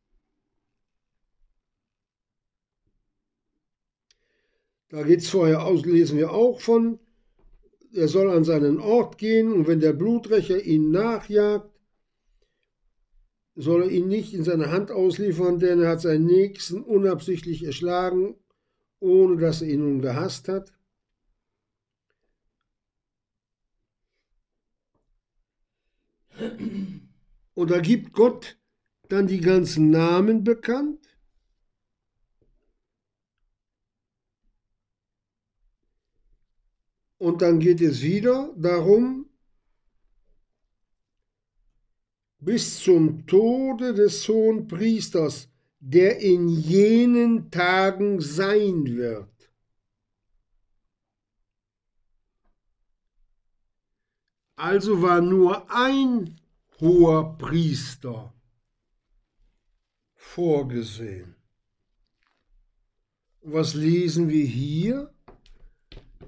Da 4.89 5.03
geht 5.03 5.19
es 5.19 5.29
vorher 5.29 5.63
aus, 5.63 5.85
lesen 5.85 6.17
wir 6.17 6.31
auch 6.31 6.59
von, 6.59 6.99
er 7.93 8.07
soll 8.07 8.29
an 8.29 8.43
seinen 8.43 8.79
Ort 8.79 9.17
gehen 9.17 9.51
und 9.51 9.67
wenn 9.67 9.79
der 9.79 9.93
Bluträcher 9.93 10.61
ihn 10.61 10.91
nachjagt, 10.91 11.69
soll 13.55 13.83
er 13.83 13.89
ihn 13.89 14.07
nicht 14.07 14.33
in 14.33 14.43
seine 14.43 14.71
Hand 14.71 14.91
ausliefern, 14.91 15.59
denn 15.59 15.81
er 15.81 15.89
hat 15.89 16.01
seinen 16.01 16.25
Nächsten 16.25 16.81
unabsichtlich 16.81 17.63
erschlagen 17.63 18.35
ohne 18.99 19.37
dass 19.37 19.61
er 19.61 19.69
ihn 19.69 19.79
nun 19.79 20.01
gehasst 20.01 20.47
hat? 20.47 20.73
Und 27.53 27.71
da 27.71 27.79
gibt 27.79 28.13
Gott 28.13 28.57
dann 29.09 29.27
die 29.27 29.41
ganzen 29.41 29.89
Namen 29.89 30.43
bekannt. 30.43 31.08
Und 37.19 37.41
dann 37.41 37.59
geht 37.59 37.81
es 37.81 38.01
wieder 38.01 38.51
darum, 38.57 39.29
bis 42.39 42.79
zum 42.81 43.27
Tode 43.27 43.93
des 43.93 44.27
hohen 44.27 44.67
Priesters 44.67 45.49
der 45.79 46.19
in 46.19 46.49
jenen 46.49 47.51
Tagen 47.51 48.19
sein 48.19 48.85
wird. 48.85 49.29
Also 54.55 55.01
war 55.01 55.21
nur 55.21 55.71
ein 55.71 56.37
hoher 56.81 57.37
Priester 57.37 58.33
vorgesehen. 60.15 61.35
Was 63.41 63.73
lesen 63.73 64.27
wir 64.27 64.45
hier? 64.45 65.13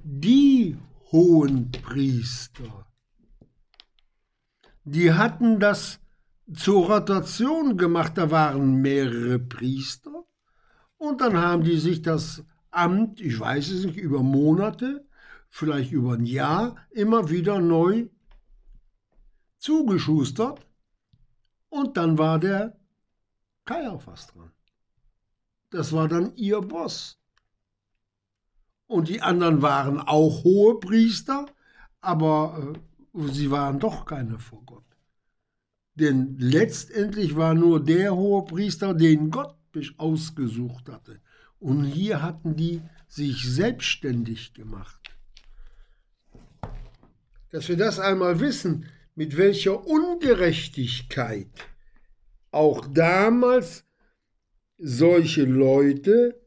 Die 0.04 0.78
hohen 1.12 1.72
Priester. 1.72 2.88
Die 4.84 5.14
hatten 5.14 5.60
das 5.60 6.00
zur 6.52 6.88
Rotation 6.88 7.78
gemacht. 7.78 8.18
Da 8.18 8.32
waren 8.32 8.82
mehrere 8.82 9.38
Priester 9.38 10.26
und 10.98 11.22
dann 11.22 11.38
haben 11.38 11.64
die 11.64 11.78
sich 11.78 12.02
das 12.02 12.44
Amt, 12.72 13.22
ich 13.22 13.40
weiß 13.40 13.70
es 13.70 13.86
nicht, 13.86 13.98
über 13.98 14.24
Monate, 14.24 15.06
vielleicht 15.50 15.92
über 15.92 16.14
ein 16.14 16.26
Jahr, 16.26 16.78
immer 16.90 17.30
wieder 17.30 17.60
neu 17.60 18.08
zugeschustert. 19.58 20.66
Und 21.70 21.98
dann 21.98 22.18
war 22.18 22.40
der 22.40 22.80
Kaiaphas 23.66 24.28
dran. 24.28 24.52
Das 25.70 25.94
war 25.94 26.08
dann 26.08 26.36
ihr 26.36 26.62
Boss. 26.62 27.21
Und 28.92 29.08
die 29.08 29.22
anderen 29.22 29.62
waren 29.62 30.02
auch 30.02 30.44
hohe 30.44 30.78
Priester, 30.78 31.46
aber 32.02 32.76
äh, 33.16 33.32
sie 33.32 33.50
waren 33.50 33.80
doch 33.80 34.06
keine 34.06 34.38
vor 34.38 34.62
Gott. 34.66 34.84
Denn 35.96 36.36
letztendlich 36.38 37.38
war 37.38 37.54
nur 37.54 37.82
der 37.82 38.14
hohe 38.14 38.44
Priester, 38.44 38.94
den 38.94 39.32
Gott 39.32 39.56
ausgesucht 39.96 40.90
hatte. 40.90 41.22
Und 41.58 41.86
hier 41.86 42.22
hatten 42.22 42.58
die 42.58 42.82
sich 43.08 43.50
selbstständig 43.50 44.54
gemacht. 44.54 45.00
Dass 47.52 47.70
wir 47.70 47.78
das 47.78 47.98
einmal 47.98 48.42
wissen, 48.42 48.88
mit 49.16 49.38
welcher 49.38 49.88
Ungerechtigkeit 49.88 51.48
auch 52.52 52.86
damals 52.88 53.86
solche 54.78 55.46
Leute 55.46 56.41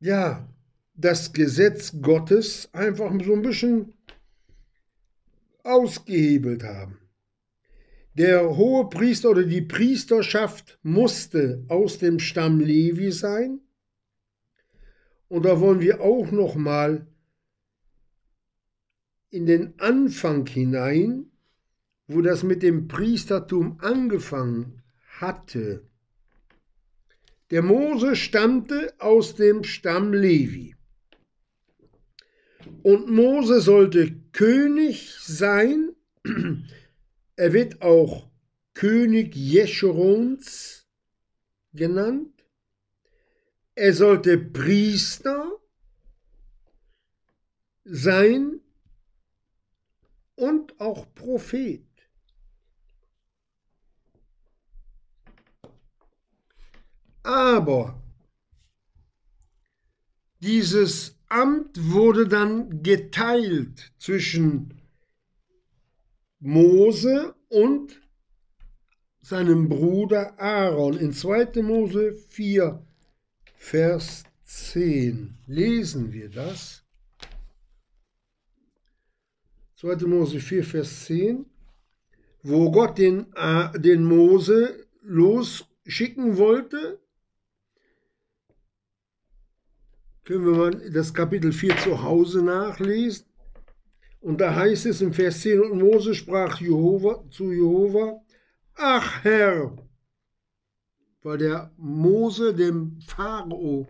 ja 0.00 0.48
das 0.94 1.32
Gesetz 1.32 1.94
Gottes 2.02 2.68
einfach 2.72 3.12
so 3.24 3.32
ein 3.32 3.42
bisschen 3.42 3.94
ausgehebelt 5.62 6.64
haben. 6.64 6.98
Der 8.14 8.56
hohe 8.56 8.88
Priester 8.88 9.30
oder 9.30 9.44
die 9.44 9.62
Priesterschaft 9.62 10.78
musste 10.82 11.64
aus 11.68 11.98
dem 11.98 12.18
Stamm 12.18 12.58
Levi 12.58 13.12
sein. 13.12 13.60
Und 15.28 15.44
da 15.44 15.60
wollen 15.60 15.80
wir 15.80 16.00
auch 16.00 16.32
noch 16.32 16.56
mal 16.56 17.06
in 19.30 19.46
den 19.46 19.78
Anfang 19.78 20.46
hinein, 20.46 21.30
wo 22.08 22.22
das 22.22 22.42
mit 22.42 22.62
dem 22.62 22.88
Priestertum 22.88 23.78
angefangen 23.80 24.82
hatte. 25.20 25.87
Der 27.50 27.62
Mose 27.62 28.14
stammte 28.14 28.94
aus 28.98 29.34
dem 29.34 29.64
Stamm 29.64 30.12
Levi. 30.12 30.74
Und 32.82 33.08
Mose 33.08 33.60
sollte 33.60 34.12
König 34.32 35.14
sein. 35.20 35.94
Er 37.36 37.52
wird 37.52 37.82
auch 37.82 38.28
König 38.74 39.36
Jeschurons 39.36 40.86
genannt. 41.72 42.44
Er 43.76 43.94
sollte 43.94 44.36
Priester 44.36 45.52
sein 47.84 48.60
und 50.34 50.80
auch 50.80 51.06
Prophet. 51.14 51.86
Aber 57.28 58.02
dieses 60.40 61.14
Amt 61.28 61.76
wurde 61.92 62.26
dann 62.26 62.82
geteilt 62.82 63.92
zwischen 63.98 64.80
Mose 66.40 67.34
und 67.50 68.00
seinem 69.20 69.68
Bruder 69.68 70.40
Aaron. 70.40 70.96
In 70.96 71.12
2. 71.12 71.60
Mose 71.60 72.16
4, 72.30 72.82
Vers 73.58 74.24
10 74.44 75.36
lesen 75.46 76.14
wir 76.14 76.30
das. 76.30 76.82
2. 79.76 79.96
Mose 80.06 80.40
4, 80.40 80.64
Vers 80.64 81.04
10, 81.04 81.44
wo 82.42 82.70
Gott 82.70 82.96
den, 82.96 83.26
den 83.74 84.04
Mose 84.04 84.86
losschicken 85.02 86.38
wollte 86.38 86.98
können 90.28 90.44
wir 90.44 90.56
mal 90.58 90.90
das 90.90 91.14
Kapitel 91.14 91.52
4 91.52 91.74
zu 91.78 92.02
Hause 92.02 92.42
nachlesen. 92.42 93.24
Und 94.20 94.42
da 94.42 94.54
heißt 94.54 94.84
es 94.84 95.00
im 95.00 95.14
Vers 95.14 95.40
10, 95.40 95.58
und 95.58 95.78
Mose 95.78 96.14
sprach 96.14 96.60
Jehova, 96.60 97.24
zu 97.30 97.50
Jehova, 97.50 98.20
ach 98.74 99.24
Herr, 99.24 99.74
weil 101.22 101.38
der 101.38 101.72
Mose 101.78 102.54
dem 102.54 103.00
Pharao 103.00 103.88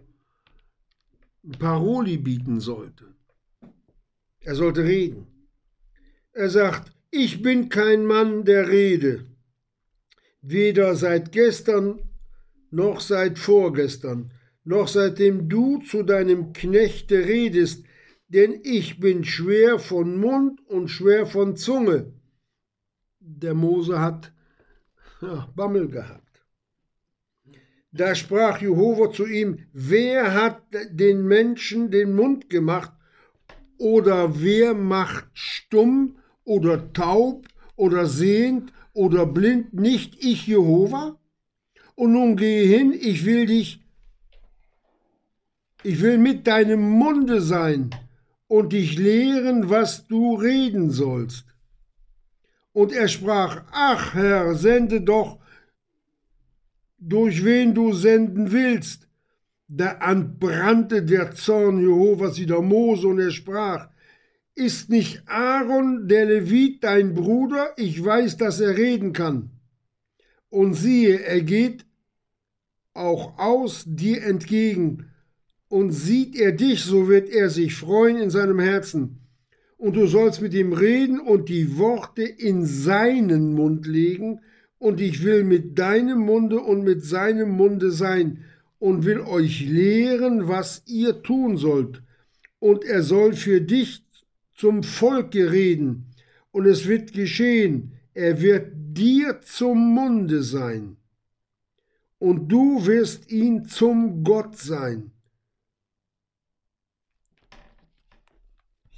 Paroli 1.59 2.19
bieten 2.19 2.61
sollte. 2.61 3.17
Er 4.39 4.55
sollte 4.55 4.85
reden. 4.85 5.27
Er 6.35 6.51
sagt, 6.51 6.93
ich 7.11 7.43
bin 7.43 7.69
kein 7.69 8.07
Mann 8.07 8.45
der 8.45 8.69
Rede, 8.69 9.27
weder 10.41 10.95
seit 10.95 11.33
gestern 11.33 11.99
noch 12.71 13.01
seit 13.01 13.41
vorgestern, 13.41 14.33
noch 14.69 14.87
seitdem 14.87 15.49
du 15.49 15.79
zu 15.79 16.03
deinem 16.03 16.53
Knechte 16.53 17.27
redest, 17.27 17.85
denn 18.29 18.61
ich 18.63 19.01
bin 19.01 19.25
schwer 19.25 19.79
von 19.79 20.19
Mund 20.19 20.61
und 20.67 20.89
schwer 20.89 21.25
von 21.25 21.57
Zunge. 21.57 22.13
Der 23.19 23.55
Mose 23.55 23.99
hat 23.99 24.31
Bammel 25.57 25.89
gehabt. 25.89 26.45
Da 27.93 28.15
sprach 28.15 28.61
Jehova 28.61 29.11
zu 29.11 29.27
ihm, 29.27 29.61
wer 29.73 30.35
hat 30.35 30.61
den 30.91 31.27
Menschen 31.27 31.91
den 31.91 32.15
Mund 32.15 32.51
gemacht 32.51 32.93
oder 33.79 34.43
wer 34.43 34.75
macht 34.75 35.31
stumm 35.33 36.19
oder 36.45 36.93
taub 36.93 37.49
oder 37.75 38.05
sehend 38.05 38.75
oder 38.93 39.25
blind, 39.25 39.73
nicht 39.73 40.23
ich 40.23 40.47
Jehova? 40.47 41.19
Und 41.95 42.13
nun 42.13 42.37
gehe 42.37 42.67
hin, 42.67 42.93
ich 42.93 43.25
will 43.25 43.47
dich 43.47 43.88
ich 45.83 46.03
will 46.03 46.19
mit 46.19 46.47
deinem 46.47 46.81
Munde 46.91 47.41
sein 47.41 47.91
und 48.49 48.73
dich 48.73 48.99
lehren, 48.99 49.71
was 49.71 50.07
du 50.07 50.35
reden 50.35 50.91
sollst. 50.91 51.47
Und 52.73 52.93
er 52.93 53.09
sprach, 53.09 53.65
ach 53.73 54.15
Herr, 54.15 54.55
sende 54.55 55.01
doch, 55.01 55.39
durch 56.99 57.45
wen 57.45 57.75
du 57.75 57.93
senden 57.93 58.53
willst. 58.53 59.09
Da 59.69 59.99
entbrannte 60.01 61.03
der 61.03 61.33
Zorn 61.33 61.81
Jehovas 61.81 62.39
wieder 62.39 62.63
Mose 62.63 63.07
und 63.07 63.21
er 63.21 63.31
sprach, 63.31 63.89
ist 64.55 64.89
nicht 64.89 65.23
Aaron 65.27 66.09
der 66.09 66.25
Levit 66.25 66.83
dein 66.83 67.15
Bruder? 67.15 67.75
Ich 67.77 68.03
weiß, 68.03 68.39
dass 68.39 68.61
er 68.61 68.77
reden 68.77 69.13
kann. 69.13 69.51
Und 70.49 70.75
siehe, 70.75 71.21
er 71.21 71.43
geht 71.43 71.87
auch 72.95 73.39
aus 73.39 73.85
dir 73.87 74.25
entgegen 74.25 75.11
und 75.69 75.93
sieht 75.93 76.37
er 76.37 76.53
dich, 76.53 76.83
so 76.83 77.09
wird 77.09 77.29
er 77.29 77.51
sich 77.51 77.75
freuen 77.75 78.17
in 78.17 78.31
seinem 78.31 78.59
Herzen. 78.59 79.21
Und 79.77 79.97
du 79.97 80.07
sollst 80.07 80.41
mit 80.41 80.55
ihm 80.55 80.73
reden 80.73 81.21
und 81.21 81.49
die 81.49 81.77
Worte 81.79 82.23
in 82.23 82.65
seinen 82.65 83.55
Mund 83.55 83.87
legen, 83.87 84.41
und 84.79 85.01
ich 85.01 85.25
will 85.25 85.45
mit 85.45 85.79
deinem 85.79 86.21
Munde 86.21 86.61
und 86.61 86.85
mit 86.85 87.05
seinem 87.05 87.51
Munde 87.51 87.91
sein 87.91 88.45
und 88.79 89.05
will 89.05 89.21
euch 89.21 89.67
lehren, 89.67 90.47
was 90.47 90.83
ihr 90.87 91.23
tun 91.23 91.57
sollt. 91.57 92.03
Und 92.61 92.85
er 92.85 93.03
soll 93.03 93.35
für 93.35 93.61
dich 93.61 94.05
zum 94.55 94.83
Volke 94.83 95.51
reden, 95.53 96.07
und 96.51 96.67
es 96.67 96.89
wird 96.89 97.13
geschehen, 97.13 97.93
er 98.15 98.41
wird 98.41 98.73
dir 98.75 99.41
zum 99.43 99.95
Munde 99.95 100.43
sein, 100.43 100.97
und 102.19 102.49
du 102.49 102.87
wirst 102.87 103.31
ihn 103.31 103.67
zum 103.67 104.25
Gott 104.25 104.57
sein 104.57 105.13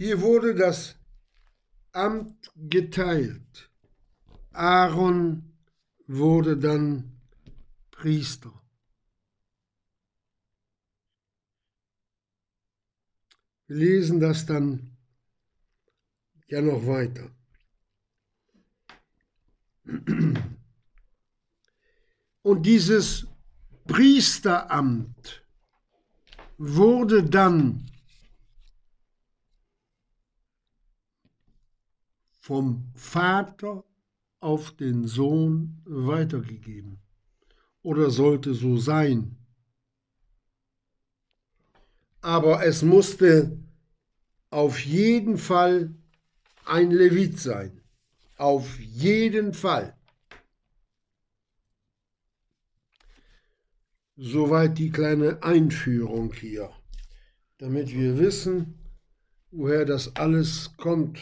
Hier 0.03 0.23
wurde 0.23 0.55
das 0.55 0.97
Amt 1.93 2.51
geteilt. 2.57 3.71
Aaron 4.51 5.53
wurde 6.07 6.57
dann 6.57 7.21
Priester. 7.91 8.51
Wir 13.67 13.77
lesen 13.77 14.21
das 14.21 14.47
dann 14.47 14.97
ja 16.47 16.63
noch 16.63 16.87
weiter. 16.87 17.31
Und 22.41 22.63
dieses 22.65 23.27
Priesteramt 23.85 25.45
wurde 26.57 27.23
dann 27.23 27.87
vom 32.51 32.91
Vater 32.97 33.85
auf 34.41 34.73
den 34.77 35.07
Sohn 35.07 35.81
weitergegeben 35.85 36.99
oder 37.83 38.11
sollte 38.11 38.55
so 38.55 38.77
sein. 38.77 39.37
Aber 42.21 42.67
es 42.67 42.83
musste 42.83 43.57
auf 44.51 44.85
jeden 44.85 45.39
Fall 45.39 45.95
ein 46.65 46.91
Levit 46.91 47.39
sein. 47.39 47.83
Auf 48.37 48.81
jeden 48.81 49.55
Fall. 49.55 49.97
Soweit 54.17 54.77
die 54.77 54.91
kleine 54.91 55.41
Einführung 55.45 56.33
hier, 56.33 56.69
damit 57.59 57.93
wir 57.95 58.19
wissen, 58.19 58.75
woher 59.53 59.85
das 59.85 60.17
alles 60.17 60.77
kommt, 60.77 61.21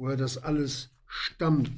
woher 0.00 0.16
das 0.16 0.38
alles 0.38 0.88
stammt, 1.06 1.70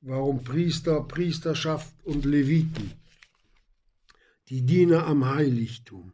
warum 0.00 0.42
Priester, 0.42 1.00
Priesterschaft 1.04 1.94
und 2.04 2.24
Leviten, 2.24 2.92
die 4.48 4.62
Diener 4.62 5.06
am 5.06 5.24
Heiligtum. 5.24 6.12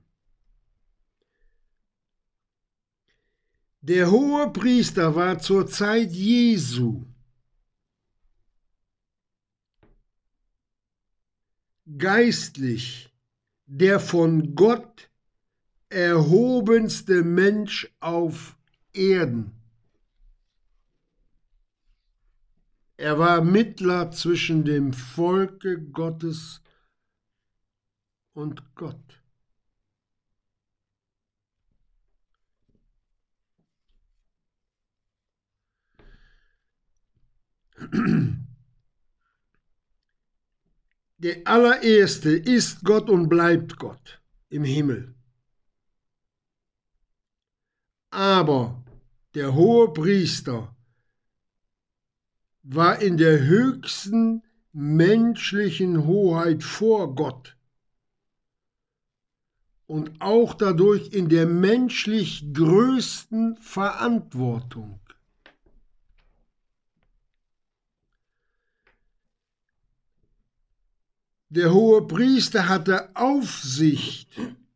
Der 3.81 4.11
hohe 4.11 4.53
Priester 4.53 5.17
war 5.17 5.39
zur 5.39 5.67
Zeit 5.67 6.13
Jesu 6.13 7.07
geistlich 11.97 13.11
der 13.65 14.01
von 14.01 14.55
Gott 14.55 15.09
erhobenste 15.89 17.25
Mensch 17.25 17.91
auf 18.01 18.59
Erden. 18.93 19.62
Er 23.03 23.19
war 23.19 23.43
Mittler 23.43 24.13
zwischen 24.13 24.65
dem 24.65 24.93
Volke 24.93 25.83
Gottes 25.91 26.63
und 28.33 28.77
Gott. 28.77 29.21
Der 41.17 41.45
allererste 41.45 42.31
ist 42.31 42.85
Gott 42.85 43.11
und 43.11 43.29
bleibt 43.29 43.79
Gott 43.79 44.23
im 44.49 44.63
Himmel. 44.63 45.13
Aber 48.11 48.85
der 49.35 49.53
hohe 49.55 49.93
Priester, 49.93 50.77
war 52.63 53.01
in 53.01 53.17
der 53.17 53.41
höchsten 53.41 54.43
menschlichen 54.73 56.07
Hoheit 56.07 56.63
vor 56.63 57.15
Gott 57.15 57.57
und 59.87 60.21
auch 60.21 60.55
dadurch 60.55 61.13
in 61.13 61.29
der 61.29 61.47
menschlich 61.47 62.55
größten 62.55 63.57
Verantwortung. 63.57 65.01
Der 71.51 71.75
hohe 71.75 72.07
Priester 72.07 72.67
hatte 72.69 73.15
Aufsicht 73.15 74.31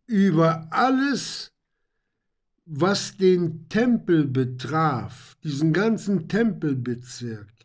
über 0.06 0.66
alles, 0.70 1.50
was 2.66 3.16
den 3.16 3.66
Tempel 3.70 4.26
betraf, 4.26 5.38
diesen 5.42 5.72
ganzen 5.72 6.28
Tempelbezirk 6.28 7.55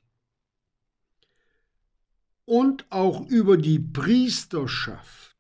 und 2.46 2.86
auch 2.92 3.26
über 3.28 3.58
die 3.58 3.80
Priesterschaft, 3.80 5.38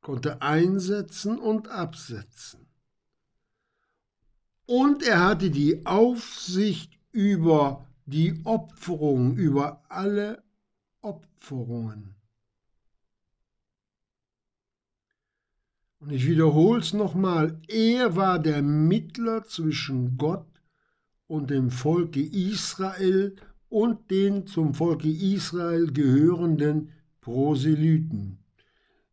konnte 0.00 0.42
einsetzen 0.42 1.38
und 1.38 1.68
absetzen. 1.68 2.66
Und 4.66 5.02
er 5.02 5.24
hatte 5.24 5.50
die 5.50 5.86
Aufsicht 5.86 6.98
über 7.12 7.86
die 8.04 8.40
Opferung, 8.44 9.36
über 9.36 9.84
alle 9.88 10.42
Opferungen. 11.00 12.16
Und 15.98 16.12
ich 16.12 16.26
wiederhole 16.26 16.80
es 16.80 16.92
nochmal, 16.92 17.60
er 17.68 18.14
war 18.14 18.38
der 18.38 18.62
Mittler 18.62 19.44
zwischen 19.44 20.16
Gott 20.18 20.46
und 21.26 21.50
dem 21.50 21.70
Volke 21.70 22.20
Israel 22.20 23.34
und 23.68 24.10
den 24.10 24.46
zum 24.46 24.74
Volke 24.74 25.08
Israel 25.08 25.92
gehörenden 25.92 26.92
Proselyten, 27.20 28.38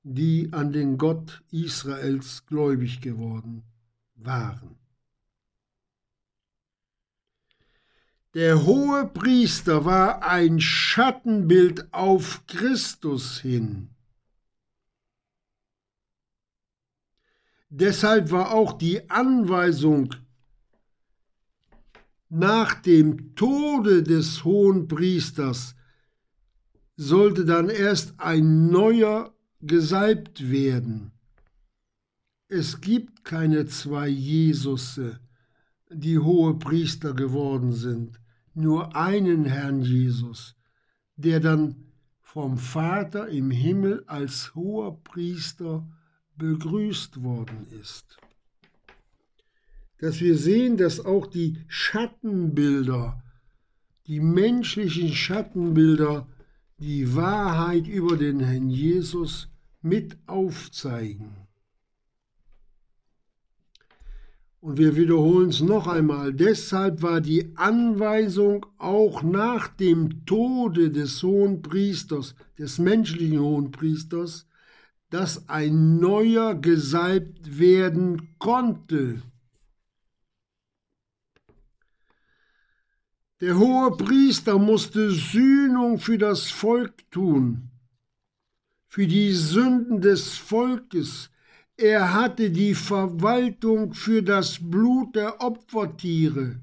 die 0.03 0.49
an 0.51 0.71
den 0.71 0.97
Gott 0.97 1.43
Israels 1.51 2.45
gläubig 2.45 3.01
geworden 3.01 3.63
waren. 4.15 4.77
Der 8.33 8.65
hohe 8.65 9.05
Priester 9.07 9.85
war 9.85 10.23
ein 10.23 10.59
Schattenbild 10.59 11.93
auf 11.93 12.47
Christus 12.47 13.39
hin. 13.39 13.89
Deshalb 17.69 18.31
war 18.31 18.51
auch 18.51 18.73
die 18.73 19.09
Anweisung 19.09 20.15
nach 22.35 22.73
dem 22.73 23.35
Tode 23.35 24.01
des 24.01 24.43
hohen 24.43 24.87
Priesters 24.87 25.75
sollte 26.95 27.45
dann 27.45 27.69
erst 27.69 28.19
ein 28.19 28.71
neuer 28.71 29.35
gesalbt 29.61 30.49
werden. 30.49 31.11
Es 32.47 32.81
gibt 32.81 33.23
keine 33.23 33.67
zwei 33.67 34.07
Jesusse, 34.07 35.19
die 35.91 36.17
hohe 36.17 36.57
Priester 36.57 37.13
geworden 37.13 37.71
sind, 37.71 38.19
nur 38.55 38.95
einen 38.95 39.45
Herrn 39.45 39.83
Jesus, 39.83 40.55
der 41.15 41.39
dann 41.39 41.75
vom 42.19 42.57
Vater 42.57 43.27
im 43.27 43.51
Himmel 43.51 44.05
als 44.07 44.55
hoher 44.55 45.03
Priester 45.03 45.87
begrüßt 46.35 47.21
worden 47.21 47.67
ist 47.79 48.17
dass 50.03 50.19
wir 50.19 50.35
sehen, 50.35 50.75
dass 50.75 51.05
auch 51.05 51.27
die 51.27 51.59
Schattenbilder, 51.69 53.23
die 54.05 54.19
menschlichen 54.19 55.13
Schattenbilder, 55.13 56.27
die 56.77 57.15
Wahrheit 57.15 57.87
über 57.87 58.17
den 58.17 58.41
Herrn 58.41 58.69
Jesus 58.69 59.47
mit 59.81 60.17
aufzeigen. 60.27 61.47
Und 64.59 64.77
wir 64.77 64.97
wiederholen 64.97 65.51
es 65.51 65.61
noch 65.61 65.87
einmal, 65.87 66.33
deshalb 66.33 67.01
war 67.01 67.21
die 67.21 67.55
Anweisung 67.55 68.65
auch 68.79 69.23
nach 69.23 69.69
dem 69.69 70.25
Tode 70.25 70.91
des 70.91 71.23
Hohen 71.23 71.61
Priesters, 71.61 72.35
des 72.59 72.77
menschlichen 72.77 73.39
Hohen 73.39 73.71
Priesters, 73.71 74.49
dass 75.09 75.47
ein 75.47 76.01
neuer 76.01 76.55
gesalbt 76.55 77.57
werden 77.57 78.35
konnte. 78.37 79.21
Der 83.43 83.57
hohe 83.59 83.91
Priester 83.97 84.57
musste 84.57 85.11
Sühnung 85.11 85.99
für 85.99 86.17
das 86.17 86.49
Volk 86.49 87.11
tun, 87.11 87.71
für 88.87 89.05
die 89.05 89.33
Sünden 89.33 89.99
des 89.99 90.37
Volkes. 90.37 91.29
Er 91.75 92.13
hatte 92.13 92.51
die 92.51 92.73
Verwaltung 92.73 93.93
für 93.93 94.23
das 94.23 94.59
Blut 94.61 95.17
der 95.17 95.41
Opfertiere. 95.41 96.61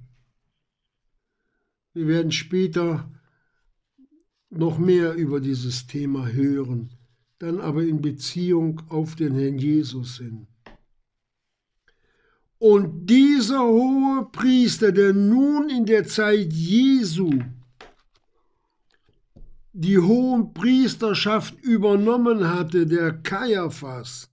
Wir 1.92 2.06
werden 2.06 2.32
später 2.32 3.10
noch 4.48 4.78
mehr 4.78 5.12
über 5.12 5.38
dieses 5.40 5.86
Thema 5.86 6.28
hören, 6.28 6.88
dann 7.40 7.60
aber 7.60 7.82
in 7.82 8.00
Beziehung 8.00 8.80
auf 8.88 9.16
den 9.16 9.34
Herrn 9.34 9.58
Jesus 9.58 10.16
hin. 10.16 10.46
Und 12.60 13.06
dieser 13.06 13.62
hohe 13.62 14.28
Priester, 14.30 14.92
der 14.92 15.14
nun 15.14 15.70
in 15.70 15.86
der 15.86 16.06
Zeit 16.06 16.52
Jesu 16.52 17.42
die 19.72 19.98
hohe 19.98 20.44
Priesterschaft 20.52 21.58
übernommen 21.62 22.46
hatte, 22.46 22.86
der 22.86 23.14
Kaiaphas, 23.22 24.30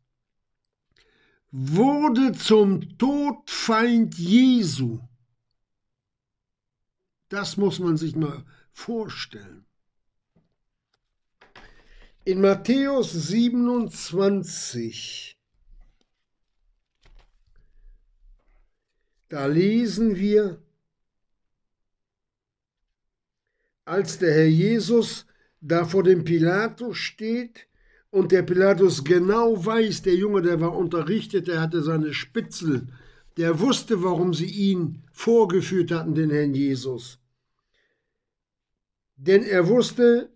wurde 1.51 2.33
zum 2.33 2.97
Todfeind 2.97 4.17
Jesu. 4.17 4.99
Das 7.29 7.55
muss 7.55 7.79
man 7.79 7.95
sich 7.95 8.17
mal 8.17 8.43
vorstellen. 8.73 9.65
In 12.25 12.41
Matthäus 12.41 13.13
27 13.13 15.37
Da 19.29 19.45
lesen 19.45 20.15
wir, 20.15 20.61
als 23.83 24.19
der 24.19 24.33
Herr 24.33 24.47
Jesus 24.47 25.25
da 25.59 25.85
vor 25.85 26.03
dem 26.03 26.23
Pilatus 26.23 26.97
steht 26.97 27.67
und 28.09 28.31
der 28.31 28.43
Pilatus 28.43 29.03
genau 29.03 29.65
weiß, 29.65 30.01
der 30.03 30.15
Junge, 30.15 30.41
der 30.41 30.61
war 30.61 30.75
unterrichtet, 30.75 31.47
der 31.47 31.61
hatte 31.61 31.81
seine 31.81 32.13
Spitzel, 32.13 32.87
der 33.37 33.59
wusste, 33.59 34.03
warum 34.03 34.33
sie 34.33 34.49
ihn 34.49 35.03
vorgeführt 35.11 35.91
hatten, 35.91 36.15
den 36.15 36.29
Herrn 36.29 36.53
Jesus. 36.53 37.19
Denn 39.15 39.43
er 39.43 39.67
wusste, 39.67 40.31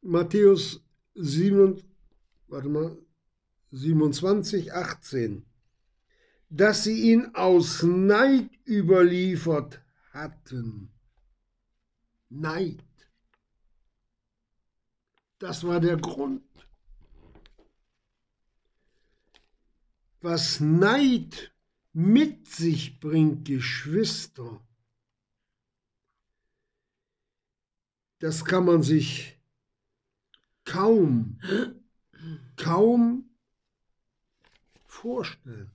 Matthäus 0.00 0.82
7, 1.14 1.82
warte 2.48 2.68
mal, 2.68 2.96
27, 3.72 4.72
18, 4.72 5.44
dass 6.54 6.84
sie 6.84 7.12
ihn 7.12 7.34
aus 7.34 7.82
Neid 7.82 8.50
überliefert 8.66 9.82
hatten. 10.12 10.92
Neid. 12.28 12.84
Das 15.38 15.64
war 15.64 15.80
der 15.80 15.96
Grund. 15.96 16.42
Was 20.20 20.60
Neid 20.60 21.54
mit 21.94 22.46
sich 22.48 23.00
bringt, 23.00 23.46
Geschwister, 23.46 24.60
das 28.18 28.44
kann 28.44 28.66
man 28.66 28.82
sich 28.82 29.40
kaum, 30.64 31.40
kaum 32.56 33.30
vorstellen. 34.84 35.71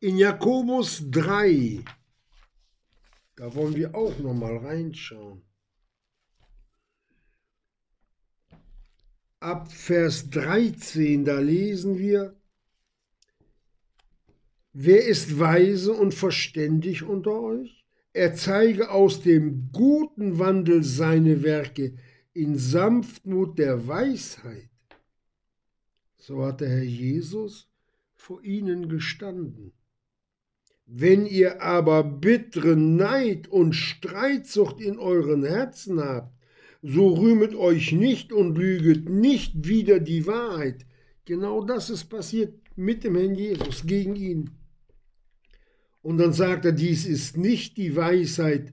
In 0.00 0.16
Jakobus 0.16 1.02
3, 1.10 1.82
da 3.34 3.52
wollen 3.52 3.74
wir 3.74 3.96
auch 3.96 4.16
noch 4.20 4.32
mal 4.32 4.56
reinschauen. 4.58 5.42
Ab 9.40 9.72
Vers 9.72 10.30
13, 10.30 11.24
da 11.24 11.40
lesen 11.40 11.98
wir, 11.98 12.36
Wer 14.72 15.04
ist 15.04 15.40
weise 15.40 15.92
und 15.92 16.14
verständig 16.14 17.02
unter 17.02 17.40
euch? 17.40 17.84
Er 18.12 18.36
zeige 18.36 18.92
aus 18.92 19.22
dem 19.22 19.72
guten 19.72 20.38
Wandel 20.38 20.84
seine 20.84 21.42
Werke 21.42 21.98
in 22.34 22.56
Sanftmut 22.56 23.58
der 23.58 23.88
Weisheit. 23.88 24.70
So 26.18 26.44
hat 26.44 26.60
der 26.60 26.68
Herr 26.68 26.84
Jesus 26.84 27.68
vor 28.14 28.44
ihnen 28.44 28.88
gestanden. 28.88 29.72
Wenn 30.90 31.26
ihr 31.26 31.60
aber 31.60 32.02
bittere 32.02 32.74
Neid 32.74 33.46
und 33.46 33.74
Streitsucht 33.74 34.80
in 34.80 34.98
euren 34.98 35.44
Herzen 35.44 36.00
habt, 36.00 36.32
so 36.82 37.12
rühmet 37.12 37.54
euch 37.54 37.92
nicht 37.92 38.32
und 38.32 38.56
lüget 38.56 39.06
nicht 39.06 39.68
wieder 39.68 40.00
die 40.00 40.26
Wahrheit. 40.26 40.86
Genau 41.26 41.62
das 41.62 41.90
ist 41.90 42.04
passiert 42.04 42.54
mit 42.74 43.04
dem 43.04 43.16
Herrn 43.16 43.34
Jesus 43.34 43.84
gegen 43.84 44.16
ihn. 44.16 44.50
Und 46.00 46.16
dann 46.16 46.32
sagt 46.32 46.64
er, 46.64 46.72
dies 46.72 47.04
ist 47.04 47.36
nicht 47.36 47.76
die 47.76 47.94
Weisheit, 47.94 48.72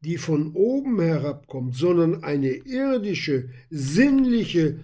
die 0.00 0.16
von 0.16 0.54
oben 0.54 0.98
herabkommt, 0.98 1.74
sondern 1.74 2.24
eine 2.24 2.52
irdische, 2.52 3.50
sinnliche, 3.68 4.78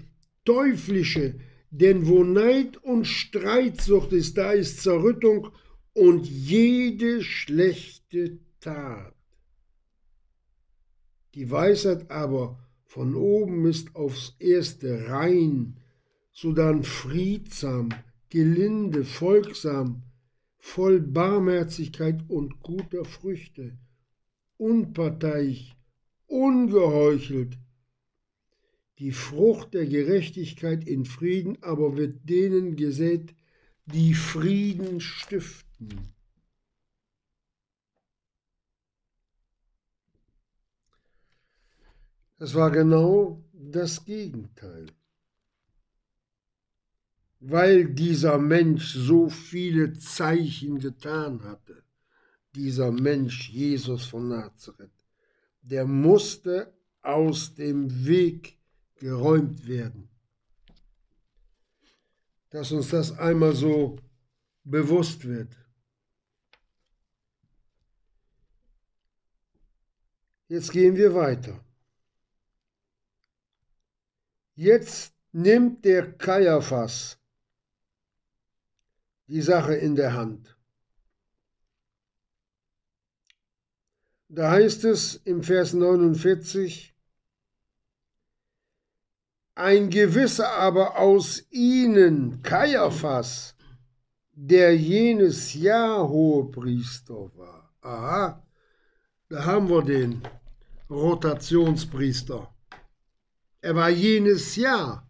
teuflische, 0.44 1.36
denn 1.70 2.06
wo 2.06 2.22
Neid 2.22 2.76
und 2.84 3.06
Streitsucht 3.06 4.12
ist, 4.12 4.36
da 4.36 4.52
ist 4.52 4.82
Zerrüttung 4.82 5.48
und 5.96 6.26
jede 6.26 7.22
schlechte 7.22 8.38
Tat. 8.60 9.14
Die 11.34 11.50
Weisheit 11.50 12.10
aber 12.10 12.58
von 12.84 13.14
oben 13.14 13.64
ist 13.64 13.96
aufs 13.96 14.36
erste 14.38 15.08
rein, 15.08 15.78
sodann 16.32 16.84
friedsam, 16.84 17.88
gelinde, 18.28 19.06
folgsam, 19.06 20.02
voll 20.58 21.00
Barmherzigkeit 21.00 22.22
und 22.28 22.60
guter 22.60 23.06
Früchte, 23.06 23.78
unparteiisch, 24.58 25.76
ungeheuchelt. 26.26 27.56
Die 28.98 29.12
Frucht 29.12 29.72
der 29.72 29.86
Gerechtigkeit 29.86 30.86
in 30.86 31.06
Frieden 31.06 31.56
aber 31.62 31.96
wird 31.96 32.28
denen 32.28 32.76
gesät, 32.76 33.34
die 33.86 34.12
Frieden 34.12 35.00
stiften. 35.00 35.65
Es 42.38 42.54
war 42.54 42.70
genau 42.70 43.42
das 43.52 44.04
Gegenteil. 44.04 44.86
Weil 47.40 47.94
dieser 47.94 48.38
Mensch 48.38 48.94
so 48.94 49.28
viele 49.28 49.92
Zeichen 49.94 50.78
getan 50.78 51.42
hatte, 51.44 51.82
dieser 52.54 52.90
Mensch 52.90 53.50
Jesus 53.50 54.06
von 54.06 54.28
Nazareth, 54.28 54.90
der 55.62 55.84
musste 55.86 56.72
aus 57.02 57.54
dem 57.54 58.06
Weg 58.06 58.58
geräumt 58.96 59.66
werden. 59.66 60.08
Dass 62.50 62.72
uns 62.72 62.90
das 62.90 63.18
einmal 63.18 63.54
so 63.54 63.98
bewusst 64.64 65.24
wird. 65.24 65.56
Jetzt 70.48 70.70
gehen 70.72 70.96
wir 70.96 71.14
weiter. 71.14 71.60
Jetzt 74.54 75.12
nimmt 75.32 75.84
der 75.84 76.12
Kaiaphas 76.12 77.18
die 79.26 79.42
Sache 79.42 79.74
in 79.74 79.96
der 79.96 80.14
Hand. 80.14 80.56
Da 84.28 84.50
heißt 84.50 84.84
es 84.84 85.16
im 85.24 85.42
Vers 85.42 85.72
49, 85.72 86.94
ein 89.54 89.88
gewisser 89.90 90.50
aber 90.52 90.98
aus 90.98 91.44
ihnen, 91.50 92.42
Kaiaphas, 92.42 93.54
der 94.32 94.76
jenes 94.76 95.54
Jahr 95.54 96.08
Hohepriester 96.08 97.30
war. 97.36 97.74
Aha, 97.80 98.45
da 99.28 99.44
haben 99.44 99.68
wir 99.68 99.82
den 99.82 100.22
Rotationspriester. 100.88 102.52
Er 103.60 103.74
war 103.74 103.90
jenes 103.90 104.56
Jahr. 104.56 105.08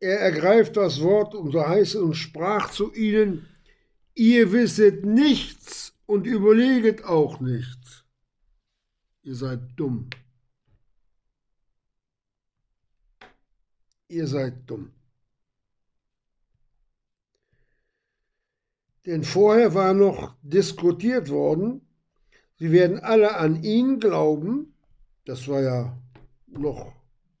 Er 0.00 0.20
ergreift 0.20 0.76
das 0.76 1.00
Wort 1.00 1.34
und 1.34 1.50
so 1.50 1.66
heißt 1.66 1.96
und 1.96 2.14
sprach 2.14 2.70
zu 2.70 2.94
ihnen, 2.94 3.48
ihr 4.14 4.52
wisset 4.52 5.04
nichts 5.04 5.92
und 6.06 6.24
überleget 6.26 7.04
auch 7.04 7.40
nichts. 7.40 8.04
Ihr 9.22 9.34
seid 9.34 9.60
dumm. 9.76 10.08
Ihr 14.06 14.26
seid 14.26 14.70
dumm. 14.70 14.92
Denn 19.08 19.24
vorher 19.24 19.72
war 19.72 19.94
noch 19.94 20.36
diskutiert 20.42 21.30
worden, 21.30 21.80
sie 22.58 22.72
werden 22.72 22.98
alle 22.98 23.36
an 23.36 23.62
ihn 23.62 24.00
glauben, 24.00 24.74
das 25.24 25.48
war 25.48 25.62
ja 25.62 25.98
noch 26.46 26.92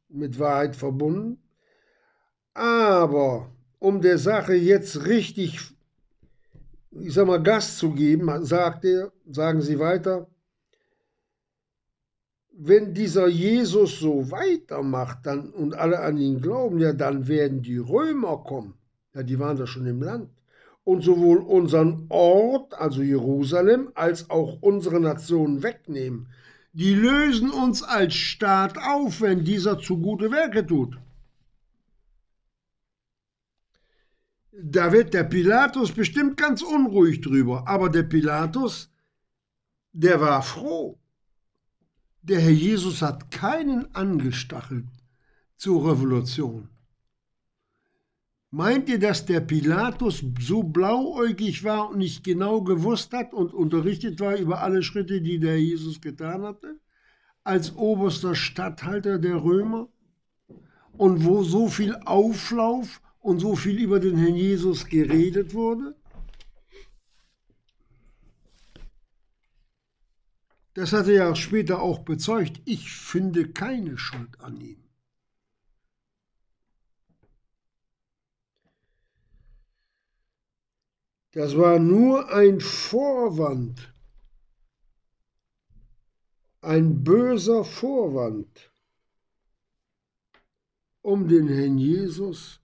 mit 0.08 0.38
Wahrheit 0.38 0.76
verbunden. 0.76 1.42
Aber 2.54 3.52
um 3.78 4.00
der 4.00 4.16
Sache 4.16 4.54
jetzt 4.54 5.04
richtig, 5.04 5.60
ich 6.90 7.12
sag 7.12 7.26
mal, 7.26 7.42
Gas 7.42 7.76
zu 7.76 7.92
geben, 7.92 8.46
sagt 8.46 8.86
er, 8.86 9.12
sagen 9.30 9.60
sie 9.60 9.78
weiter, 9.78 10.26
wenn 12.52 12.94
dieser 12.94 13.28
Jesus 13.28 13.98
so 13.98 14.30
weitermacht 14.30 15.26
dann, 15.26 15.50
und 15.50 15.74
alle 15.74 16.00
an 16.00 16.16
ihn 16.16 16.40
glauben, 16.40 16.78
ja, 16.78 16.94
dann 16.94 17.28
werden 17.28 17.60
die 17.60 17.76
Römer 17.76 18.38
kommen. 18.38 18.72
Ja, 19.12 19.22
die 19.22 19.38
waren 19.38 19.58
da 19.58 19.66
schon 19.66 19.84
im 19.84 20.00
Land. 20.00 20.30
Und 20.88 21.02
sowohl 21.02 21.38
unseren 21.38 22.06
Ort, 22.08 22.72
also 22.74 23.02
Jerusalem, 23.02 23.90
als 23.94 24.30
auch 24.30 24.58
unsere 24.62 25.00
Nation 25.00 25.62
wegnehmen 25.62 26.28
die 26.78 26.94
lösen 26.94 27.50
uns 27.50 27.82
als 27.82 28.14
Staat 28.14 28.78
auf, 28.78 29.20
wenn 29.20 29.44
dieser 29.44 29.80
zu 29.80 29.98
gute 29.98 30.30
Werke 30.30 30.64
tut. 30.64 30.96
Da 34.52 34.92
wird 34.92 35.12
der 35.12 35.24
Pilatus 35.24 35.90
bestimmt 35.90 36.36
ganz 36.36 36.62
unruhig 36.62 37.20
drüber, 37.20 37.66
aber 37.66 37.88
der 37.88 38.04
Pilatus, 38.04 38.92
der 39.92 40.20
war 40.20 40.42
froh. 40.42 40.98
Der 42.22 42.40
Herr 42.40 42.50
Jesus 42.50 43.02
hat 43.02 43.32
keinen 43.32 43.92
angestachelt 43.94 44.86
zur 45.56 45.90
Revolution. 45.90 46.68
Meint 48.50 48.88
ihr, 48.88 48.98
dass 48.98 49.26
der 49.26 49.40
Pilatus 49.40 50.24
so 50.40 50.62
blauäugig 50.62 51.64
war 51.64 51.90
und 51.90 51.98
nicht 51.98 52.24
genau 52.24 52.62
gewusst 52.62 53.12
hat 53.12 53.34
und 53.34 53.52
unterrichtet 53.52 54.20
war 54.20 54.36
über 54.36 54.62
alle 54.62 54.82
Schritte, 54.82 55.20
die 55.20 55.38
der 55.38 55.60
Jesus 55.60 56.00
getan 56.00 56.42
hatte, 56.42 56.80
als 57.44 57.76
oberster 57.76 58.34
Statthalter 58.34 59.18
der 59.18 59.44
Römer? 59.44 59.88
Und 60.96 61.24
wo 61.24 61.42
so 61.42 61.68
viel 61.68 61.94
Auflauf 62.06 63.02
und 63.20 63.38
so 63.38 63.54
viel 63.54 63.78
über 63.78 64.00
den 64.00 64.16
Herrn 64.16 64.34
Jesus 64.34 64.86
geredet 64.86 65.52
wurde? 65.52 65.94
Das 70.72 70.92
hat 70.92 71.06
er 71.06 71.14
ja 71.14 71.34
später 71.34 71.82
auch 71.82 71.98
bezeugt. 71.98 72.62
Ich 72.64 72.90
finde 72.92 73.48
keine 73.48 73.98
Schuld 73.98 74.40
an 74.40 74.58
ihm. 74.60 74.87
Das 81.32 81.56
war 81.56 81.78
nur 81.78 82.32
ein 82.32 82.60
Vorwand, 82.60 83.92
ein 86.62 87.04
böser 87.04 87.64
Vorwand, 87.64 88.72
um 91.02 91.28
den 91.28 91.48
Herrn 91.48 91.78
Jesus 91.78 92.60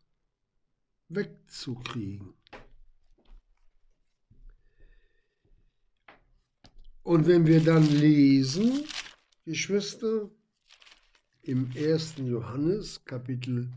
wegzukriegen. 1.09 2.35
Und 7.03 7.27
wenn 7.27 7.47
wir 7.47 7.63
dann 7.63 7.87
lesen, 7.87 8.85
Geschwister, 9.45 10.31
im 11.43 11.71
1. 11.77 12.15
Johannes 12.17 13.05
Kapitel 13.05 13.71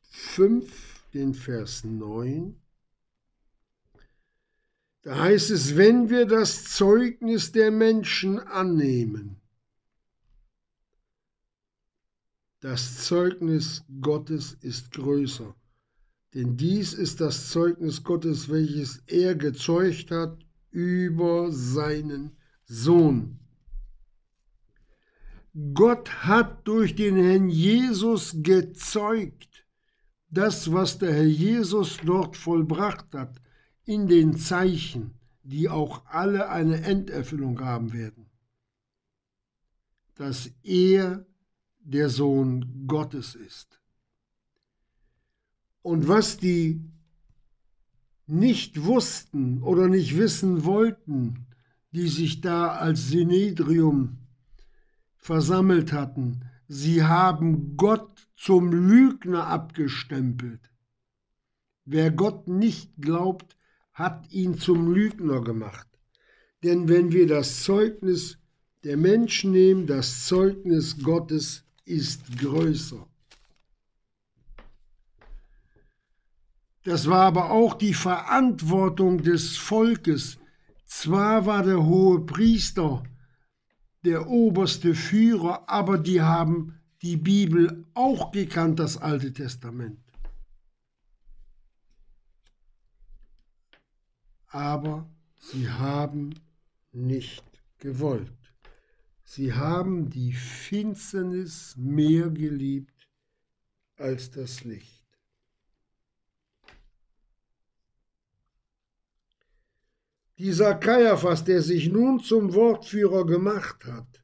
5, 0.00 1.04
den 1.12 1.34
Vers 1.34 1.84
9, 1.84 2.58
da 5.06 5.20
heißt 5.20 5.52
es, 5.52 5.76
wenn 5.76 6.10
wir 6.10 6.26
das 6.26 6.64
Zeugnis 6.64 7.52
der 7.52 7.70
Menschen 7.70 8.40
annehmen, 8.40 9.40
das 12.58 13.04
Zeugnis 13.04 13.84
Gottes 14.00 14.54
ist 14.62 14.90
größer. 14.90 15.54
Denn 16.34 16.56
dies 16.56 16.92
ist 16.92 17.20
das 17.20 17.50
Zeugnis 17.50 18.02
Gottes, 18.02 18.48
welches 18.48 19.00
er 19.06 19.36
gezeugt 19.36 20.10
hat 20.10 20.44
über 20.72 21.52
seinen 21.52 22.36
Sohn. 22.64 23.38
Gott 25.72 26.24
hat 26.24 26.66
durch 26.66 26.96
den 26.96 27.14
Herrn 27.14 27.48
Jesus 27.48 28.38
gezeugt, 28.42 29.68
das, 30.30 30.72
was 30.72 30.98
der 30.98 31.14
Herr 31.14 31.22
Jesus 31.22 31.98
dort 32.04 32.36
vollbracht 32.36 33.14
hat, 33.14 33.40
in 33.86 34.08
den 34.08 34.36
Zeichen, 34.36 35.14
die 35.42 35.68
auch 35.68 36.04
alle 36.06 36.50
eine 36.50 36.82
Enderfüllung 36.82 37.60
haben 37.60 37.92
werden, 37.92 38.26
dass 40.16 40.50
er 40.62 41.24
der 41.78 42.10
Sohn 42.10 42.86
Gottes 42.86 43.36
ist. 43.36 43.80
Und 45.82 46.08
was 46.08 46.36
die 46.36 46.84
nicht 48.26 48.82
wussten 48.84 49.62
oder 49.62 49.86
nicht 49.88 50.18
wissen 50.18 50.64
wollten, 50.64 51.46
die 51.92 52.08
sich 52.08 52.40
da 52.40 52.72
als 52.72 53.06
Synedrium 53.08 54.18
versammelt 55.16 55.92
hatten, 55.92 56.44
sie 56.66 57.04
haben 57.04 57.76
Gott 57.76 58.28
zum 58.36 58.72
Lügner 58.72 59.46
abgestempelt. 59.46 60.72
Wer 61.84 62.10
Gott 62.10 62.48
nicht 62.48 62.90
glaubt, 63.00 63.55
hat 63.96 64.30
ihn 64.30 64.58
zum 64.58 64.92
Lügner 64.92 65.40
gemacht. 65.40 65.88
Denn 66.62 66.86
wenn 66.86 67.12
wir 67.12 67.26
das 67.26 67.62
Zeugnis 67.62 68.38
der 68.84 68.98
Menschen 68.98 69.52
nehmen, 69.52 69.86
das 69.86 70.26
Zeugnis 70.26 71.02
Gottes 71.02 71.64
ist 71.86 72.38
größer. 72.38 73.08
Das 76.84 77.08
war 77.08 77.22
aber 77.22 77.50
auch 77.50 77.72
die 77.72 77.94
Verantwortung 77.94 79.22
des 79.22 79.56
Volkes. 79.56 80.38
Zwar 80.84 81.46
war 81.46 81.62
der 81.62 81.82
hohe 81.82 82.20
Priester 82.20 83.02
der 84.04 84.28
oberste 84.28 84.94
Führer, 84.94 85.68
aber 85.68 85.96
die 85.96 86.20
haben 86.20 86.78
die 87.00 87.16
Bibel 87.16 87.86
auch 87.94 88.30
gekannt, 88.30 88.78
das 88.78 88.98
Alte 88.98 89.32
Testament. 89.32 90.05
Aber 94.48 95.08
sie 95.38 95.68
haben 95.68 96.34
nicht 96.92 97.44
gewollt. 97.78 98.32
Sie 99.24 99.52
haben 99.52 100.08
die 100.08 100.32
Finsternis 100.32 101.74
mehr 101.76 102.30
geliebt 102.30 103.08
als 103.96 104.30
das 104.30 104.64
Licht. 104.64 105.04
Dieser 110.38 110.74
Kaiaphas, 110.74 111.44
der 111.44 111.62
sich 111.62 111.88
nun 111.88 112.20
zum 112.20 112.52
Wortführer 112.54 113.24
gemacht 113.24 113.84
hat, 113.86 114.22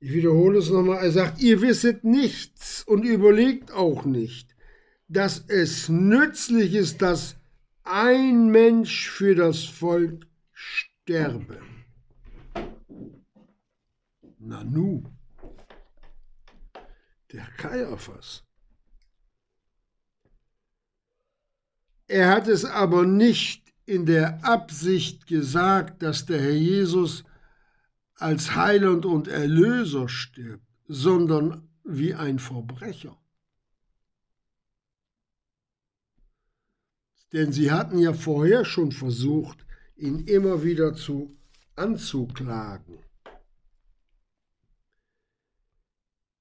ich 0.00 0.12
wiederhole 0.12 0.58
es 0.58 0.70
nochmal, 0.70 1.02
er 1.02 1.10
sagt, 1.10 1.40
ihr 1.40 1.60
wisset 1.62 2.04
nichts 2.04 2.84
und 2.84 3.04
überlegt 3.04 3.72
auch 3.72 4.04
nicht, 4.04 4.53
dass 5.08 5.44
es 5.48 5.88
nützlich 5.88 6.74
ist, 6.74 7.02
dass 7.02 7.36
ein 7.84 8.48
Mensch 8.48 9.10
für 9.10 9.34
das 9.34 9.64
Volk 9.64 10.26
sterbe. 10.52 11.60
Nanu, 14.38 15.04
der 17.32 17.46
Kaiaphas. 17.56 18.42
Er 22.06 22.30
hat 22.30 22.48
es 22.48 22.64
aber 22.64 23.06
nicht 23.06 23.72
in 23.86 24.06
der 24.06 24.44
Absicht 24.44 25.26
gesagt, 25.26 26.02
dass 26.02 26.26
der 26.26 26.40
Herr 26.40 26.54
Jesus 26.54 27.24
als 28.16 28.54
Heiland 28.54 29.04
und 29.06 29.28
Erlöser 29.28 30.08
stirbt, 30.08 30.66
sondern 30.86 31.68
wie 31.84 32.14
ein 32.14 32.38
Verbrecher. 32.38 33.18
Denn 37.34 37.50
sie 37.50 37.72
hatten 37.72 37.98
ja 37.98 38.12
vorher 38.12 38.64
schon 38.64 38.92
versucht, 38.92 39.66
ihn 39.96 40.20
immer 40.20 40.62
wieder 40.62 40.94
zu 40.94 41.36
anzuklagen. 41.74 43.00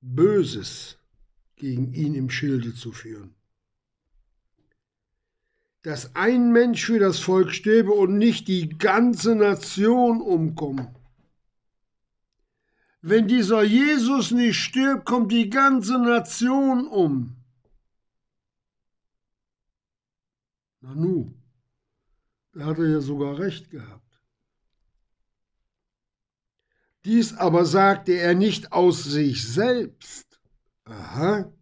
Böses 0.02 1.00
gegen 1.56 1.94
ihn 1.94 2.14
im 2.14 2.30
Schilde 2.30 2.76
zu 2.76 2.92
führen. 2.92 3.34
Dass 5.82 6.16
ein 6.16 6.52
Mensch 6.52 6.86
für 6.86 7.00
das 7.00 7.18
Volk 7.18 7.52
sterbe 7.54 7.94
und 7.94 8.20
nicht 8.20 8.48
die 8.48 8.70
ganze 8.70 9.34
Nation 9.34 10.22
umkomme. 10.22 10.94
Wenn 13.02 13.28
dieser 13.28 13.64
Jesus 13.64 14.30
nicht 14.30 14.60
stirbt, 14.60 15.06
kommt 15.06 15.32
die 15.32 15.50
ganze 15.50 15.98
Nation 15.98 16.86
um. 16.86 17.43
Na 20.84 20.94
nu, 20.96 21.34
da 22.52 22.66
hat 22.66 22.78
er 22.78 22.90
ja 22.90 23.00
sogar 23.00 23.40
recht 23.40 23.70
gehabt. 23.70 24.22
Dies 27.06 27.34
aber 27.34 27.66
sagte 27.66 28.14
er 28.14 28.36
nicht 28.36 28.74
aus 28.74 29.06
sich 29.06 29.48
selbst, 29.48 30.42
aha, 30.84 31.54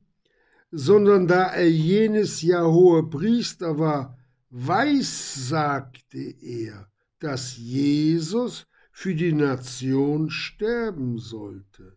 sondern 0.71 1.27
da 1.27 1.43
er 1.53 1.69
jenes 1.69 2.41
Jahr 2.41 2.71
hohe 2.71 3.07
Priester 3.11 3.77
war, 3.77 4.17
weiß, 4.49 5.49
sagte 5.49 6.19
er, 6.19 6.91
dass 7.19 7.57
Jesus 7.57 8.65
für 8.91 9.13
die 9.13 9.33
Nation 9.33 10.31
sterben 10.31 11.19
sollte. 11.19 11.95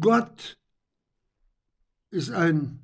Gott 0.00 0.59
ist 2.10 2.30
ein 2.30 2.80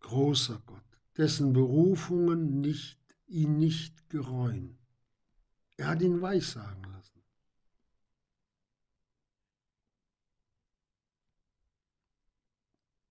großer 0.00 0.60
Gott, 0.66 0.84
dessen 1.16 1.52
Berufungen 1.52 2.60
nicht, 2.60 2.98
ihn 3.26 3.58
nicht 3.58 4.08
gereuen. 4.10 4.78
Er 5.76 5.88
hat 5.88 6.02
ihn 6.02 6.20
weissagen 6.20 6.82
lassen. 6.82 6.98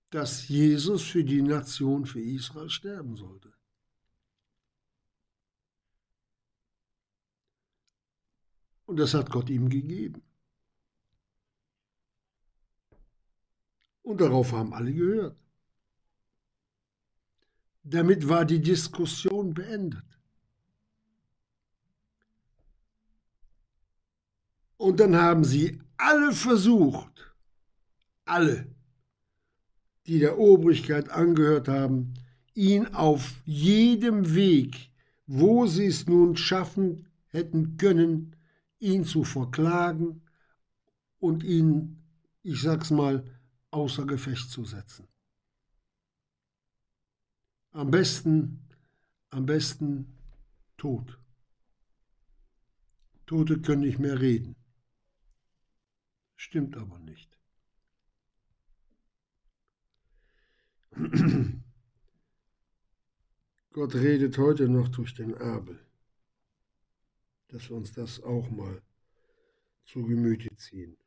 dass 0.09 0.47
Jesus 0.47 1.03
für 1.03 1.23
die 1.23 1.41
Nation, 1.41 2.05
für 2.05 2.21
Israel 2.21 2.69
sterben 2.69 3.17
sollte. 3.17 3.53
Und 8.85 8.97
das 8.97 9.13
hat 9.13 9.29
Gott 9.29 9.49
ihm 9.49 9.67
gegeben. 9.67 10.26
Und 14.07 14.21
darauf 14.21 14.53
haben 14.53 14.73
alle 14.73 14.93
gehört. 14.93 15.37
Damit 17.83 18.29
war 18.29 18.45
die 18.45 18.61
Diskussion 18.61 19.53
beendet. 19.53 20.05
Und 24.77 25.01
dann 25.01 25.13
haben 25.17 25.43
sie 25.43 25.81
alle 25.97 26.31
versucht, 26.31 27.35
alle, 28.23 28.73
die 30.05 30.19
der 30.19 30.39
Obrigkeit 30.39 31.09
angehört 31.09 31.67
haben, 31.67 32.13
ihn 32.53 32.87
auf 32.87 33.41
jedem 33.43 34.33
Weg, 34.33 34.89
wo 35.25 35.65
sie 35.65 35.87
es 35.87 36.07
nun 36.07 36.37
schaffen 36.37 37.09
hätten 37.27 37.75
können, 37.75 38.37
ihn 38.79 39.03
zu 39.03 39.25
verklagen 39.25 40.21
und 41.19 41.43
ihn, 41.43 42.01
ich 42.41 42.61
sag's 42.61 42.89
mal, 42.89 43.25
außer 43.71 44.05
Gefecht 44.05 44.49
zu 44.49 44.65
setzen. 44.65 45.07
Am 47.71 47.91
besten, 47.91 48.67
am 49.29 49.45
besten 49.45 50.17
tot. 50.77 51.19
Tote 53.25 53.61
können 53.61 53.81
nicht 53.81 53.99
mehr 53.99 54.19
reden. 54.19 54.55
Stimmt 56.37 56.77
aber 56.77 56.97
nicht. 56.99 57.37
Gott 63.73 63.93
redet 63.93 64.37
heute 64.37 64.69
noch 64.69 64.87
durch 64.87 65.13
den 65.13 65.35
Abel, 65.35 65.79
dass 67.49 67.69
wir 67.69 67.75
uns 67.77 67.91
das 67.91 68.23
auch 68.23 68.49
mal 68.49 68.81
zu 69.85 70.03
Gemüte 70.03 70.55
ziehen. 70.55 70.97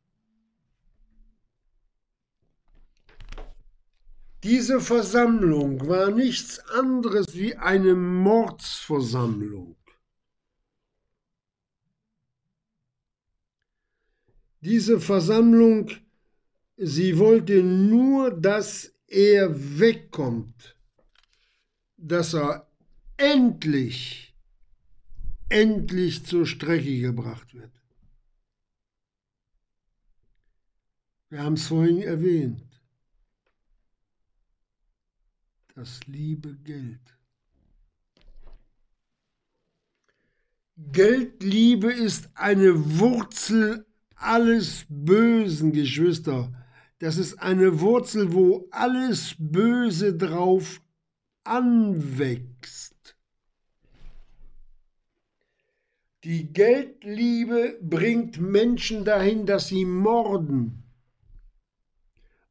Diese 4.43 4.80
Versammlung 4.80 5.86
war 5.86 6.11
nichts 6.11 6.59
anderes 6.70 7.34
wie 7.34 7.57
eine 7.57 7.95
Mordsversammlung. 7.95 9.76
Diese 14.62 15.01
Versammlung, 15.01 15.91
sie 16.76 17.18
wollte 17.18 17.62
nur, 17.62 18.30
dass 18.30 18.95
er 19.07 19.78
wegkommt, 19.78 20.76
dass 21.97 22.34
er 22.34 22.66
endlich 23.16 24.30
endlich 25.51 26.24
zur 26.24 26.47
Strecke 26.47 27.01
gebracht 27.01 27.53
wird. 27.55 27.72
Wir 31.28 31.43
haben 31.43 31.55
es 31.55 31.66
vorhin 31.66 32.03
erwähnt. 32.03 32.70
Das 35.81 36.07
liebe 36.07 36.57
Geld. 36.57 37.01
Geldliebe 40.76 41.91
ist 41.91 42.28
eine 42.35 42.99
Wurzel 42.99 43.87
alles 44.14 44.85
Bösen, 44.91 45.72
Geschwister. 45.72 46.53
Das 46.99 47.16
ist 47.16 47.41
eine 47.41 47.81
Wurzel, 47.81 48.35
wo 48.35 48.68
alles 48.70 49.37
Böse 49.39 50.14
drauf 50.14 50.83
anwächst. 51.45 53.16
Die 56.24 56.53
Geldliebe 56.53 57.78
bringt 57.81 58.39
Menschen 58.39 59.07
dahin, 59.07 59.47
dass 59.47 59.68
sie 59.68 59.87
morden 59.87 60.83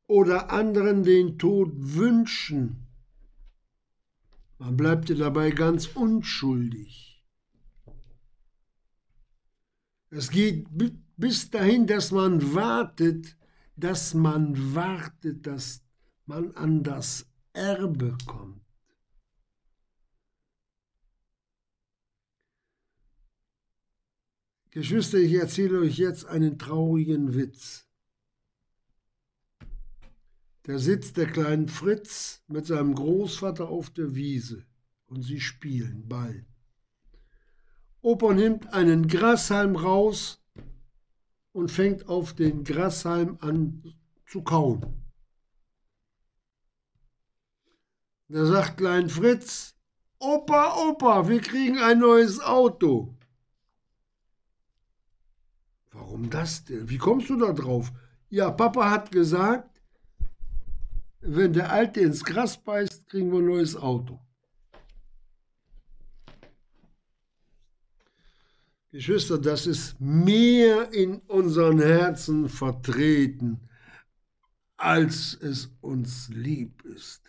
oder 0.07 0.49
anderen 0.49 1.03
den 1.03 1.37
Tod 1.37 1.69
wünschen. 1.75 2.88
Man 4.59 4.75
bleibt 4.75 5.09
dabei 5.09 5.51
ganz 5.51 5.87
unschuldig. 5.87 7.25
Es 10.09 10.29
geht 10.29 10.67
bis 11.15 11.49
dahin, 11.49 11.87
dass 11.87 12.11
man 12.11 12.53
wartet, 12.53 13.37
dass 13.77 14.13
man 14.13 14.75
wartet, 14.75 15.47
dass 15.47 15.81
man 16.25 16.51
an 16.55 16.83
das 16.83 17.25
Erbe 17.53 18.17
kommt. 18.25 18.61
Geschwister, 24.71 25.17
ich 25.19 25.33
erzähle 25.33 25.79
euch 25.79 25.97
jetzt 25.97 26.25
einen 26.25 26.59
traurigen 26.59 27.33
Witz. 27.33 27.88
Da 30.63 30.77
sitzt 30.77 31.17
der 31.17 31.27
kleine 31.27 31.67
Fritz 31.67 32.43
mit 32.47 32.65
seinem 32.65 32.93
Großvater 32.93 33.69
auf 33.69 33.89
der 33.89 34.15
Wiese 34.15 34.65
und 35.07 35.23
sie 35.23 35.39
spielen 35.39 36.07
Ball. 36.07 36.45
Opa 38.01 38.33
nimmt 38.33 38.73
einen 38.73 39.07
Grashalm 39.07 39.75
raus 39.75 40.41
und 41.51 41.71
fängt 41.71 42.07
auf 42.07 42.33
den 42.33 42.63
Grashalm 42.63 43.37
an 43.41 43.93
zu 44.27 44.43
kauen. 44.43 44.99
Da 48.27 48.45
sagt 48.45 48.77
Klein 48.77 49.09
Fritz, 49.09 49.75
Opa, 50.19 50.75
Opa, 50.87 51.27
wir 51.27 51.41
kriegen 51.41 51.79
ein 51.79 51.99
neues 51.99 52.39
Auto. 52.39 53.17
Warum 55.91 56.29
das 56.29 56.63
denn? 56.65 56.89
Wie 56.89 56.97
kommst 56.97 57.29
du 57.29 57.37
da 57.37 57.53
drauf? 57.53 57.91
Ja, 58.29 58.51
Papa 58.51 58.91
hat 58.91 59.11
gesagt, 59.11 59.78
wenn 61.21 61.53
der 61.53 61.71
Alte 61.71 62.01
ins 62.01 62.23
Gras 62.23 62.57
beißt, 62.63 63.07
kriegen 63.09 63.31
wir 63.31 63.39
ein 63.39 63.45
neues 63.45 63.75
Auto. 63.75 64.19
Geschwister, 68.91 69.37
das 69.37 69.67
ist 69.67 69.99
mehr 69.99 70.91
in 70.91 71.19
unseren 71.27 71.79
Herzen 71.79 72.49
vertreten, 72.49 73.69
als 74.77 75.35
es 75.35 75.69
uns 75.81 76.29
lieb 76.29 76.83
ist. 76.85 77.21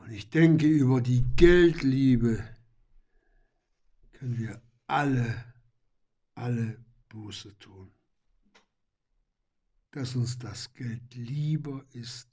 Und 0.00 0.10
ich 0.10 0.30
denke, 0.30 0.66
über 0.66 1.00
die 1.00 1.24
Geldliebe 1.36 2.42
können 4.12 4.38
wir 4.38 4.60
alle, 4.86 5.44
alle 6.34 6.84
Buße 7.08 7.56
tun. 7.58 7.95
Dass 9.96 10.14
uns 10.14 10.38
das 10.38 10.74
Geld 10.74 11.14
lieber 11.14 11.82
ist 11.92 12.28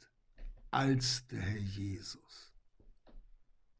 als 0.70 1.26
der 1.28 1.40
Herr 1.40 1.62
Jesus. 1.62 2.54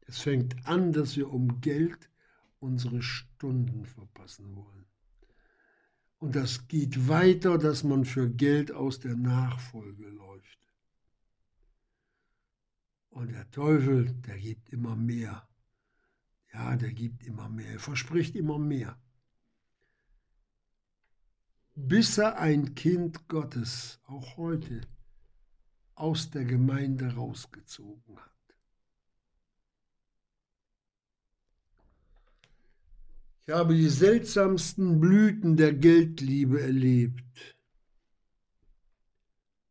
Es 0.06 0.22
fängt 0.22 0.66
an, 0.66 0.94
dass 0.94 1.18
wir 1.18 1.30
um 1.30 1.60
Geld 1.60 2.08
unsere 2.60 3.02
Stunden 3.02 3.84
verpassen 3.84 4.56
wollen. 4.56 4.86
Und 6.16 6.34
das 6.34 6.66
geht 6.66 7.08
weiter, 7.08 7.58
dass 7.58 7.84
man 7.84 8.06
für 8.06 8.30
Geld 8.30 8.72
aus 8.72 9.00
der 9.00 9.16
Nachfolge 9.16 10.08
läuft. 10.08 10.66
Und 13.10 13.32
der 13.32 13.50
Teufel, 13.50 14.14
der 14.14 14.38
gibt 14.38 14.70
immer 14.70 14.96
mehr. 14.96 15.46
Ja, 16.54 16.74
der 16.76 16.94
gibt 16.94 17.22
immer 17.22 17.50
mehr. 17.50 17.72
Er 17.72 17.80
verspricht 17.80 18.34
immer 18.34 18.58
mehr. 18.58 18.98
Bis 21.76 22.18
er 22.18 22.38
ein 22.38 22.74
Kind 22.74 23.28
Gottes, 23.28 23.98
auch 24.06 24.36
heute, 24.36 24.82
aus 25.96 26.30
der 26.30 26.44
Gemeinde 26.44 27.14
rausgezogen 27.14 28.16
hat. 28.16 28.30
Ich 33.46 33.52
habe 33.52 33.74
die 33.74 33.88
seltsamsten 33.88 35.00
Blüten 35.00 35.56
der 35.56 35.74
Geldliebe 35.74 36.62
erlebt. 36.62 37.56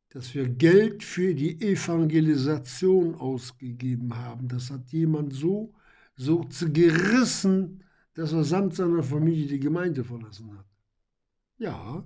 Dass 0.09 0.35
wir 0.35 0.47
Geld 0.47 1.03
für 1.03 1.33
die 1.33 1.59
Evangelisation 1.59 3.15
ausgegeben 3.15 4.15
haben, 4.15 4.47
das 4.47 4.69
hat 4.69 4.91
jemand 4.91 5.33
so, 5.33 5.73
so 6.15 6.47
gerissen, 6.71 7.83
dass 8.13 8.31
er 8.31 8.43
samt 8.43 8.75
seiner 8.75 9.01
Familie 9.01 9.47
die 9.47 9.59
Gemeinde 9.59 10.03
verlassen 10.03 10.55
hat. 10.55 10.72
Ja. 11.63 12.05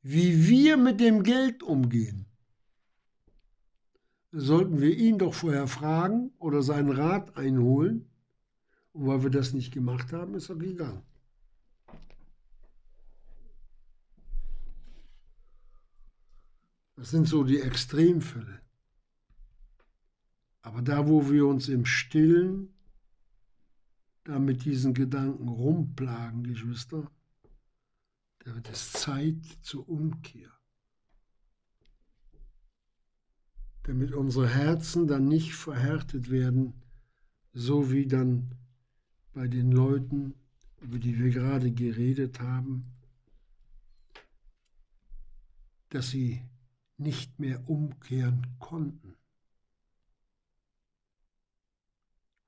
Wie 0.00 0.46
wir 0.46 0.76
mit 0.76 1.00
dem 1.00 1.24
Geld 1.24 1.64
umgehen, 1.64 2.26
sollten 4.30 4.80
wir 4.80 4.96
ihn 4.96 5.18
doch 5.18 5.34
vorher 5.34 5.66
fragen 5.66 6.30
oder 6.38 6.62
seinen 6.62 6.92
Rat 6.92 7.36
einholen 7.36 8.08
und 8.92 9.08
weil 9.08 9.24
wir 9.24 9.30
das 9.30 9.54
nicht 9.54 9.72
gemacht 9.72 10.12
haben, 10.12 10.34
ist 10.34 10.50
er 10.50 10.54
gegangen. 10.54 11.02
Das 16.94 17.10
sind 17.10 17.26
so 17.26 17.42
die 17.42 17.60
Extremfälle. 17.60 18.60
Aber 20.62 20.80
da, 20.80 21.08
wo 21.08 21.28
wir 21.28 21.44
uns 21.48 21.68
im 21.68 21.86
Stillen 21.86 22.72
da 24.22 24.38
mit 24.38 24.64
diesen 24.64 24.94
Gedanken 24.94 25.48
rumplagen, 25.48 26.44
Geschwister, 26.44 27.10
da 28.44 28.54
wird 28.54 28.68
es 28.68 28.92
Zeit 28.92 29.42
zur 29.62 29.88
Umkehr. 29.88 30.50
Damit 33.84 34.12
unsere 34.12 34.48
Herzen 34.48 35.06
dann 35.06 35.28
nicht 35.28 35.54
verhärtet 35.54 36.30
werden, 36.30 36.74
so 37.52 37.90
wie 37.90 38.06
dann 38.06 38.54
bei 39.32 39.48
den 39.48 39.72
Leuten, 39.72 40.34
über 40.80 40.98
die 40.98 41.18
wir 41.18 41.30
gerade 41.30 41.72
geredet 41.72 42.40
haben, 42.40 42.92
dass 45.88 46.10
sie 46.10 46.42
nicht 46.98 47.38
mehr 47.38 47.68
umkehren 47.68 48.56
konnten. 48.58 49.16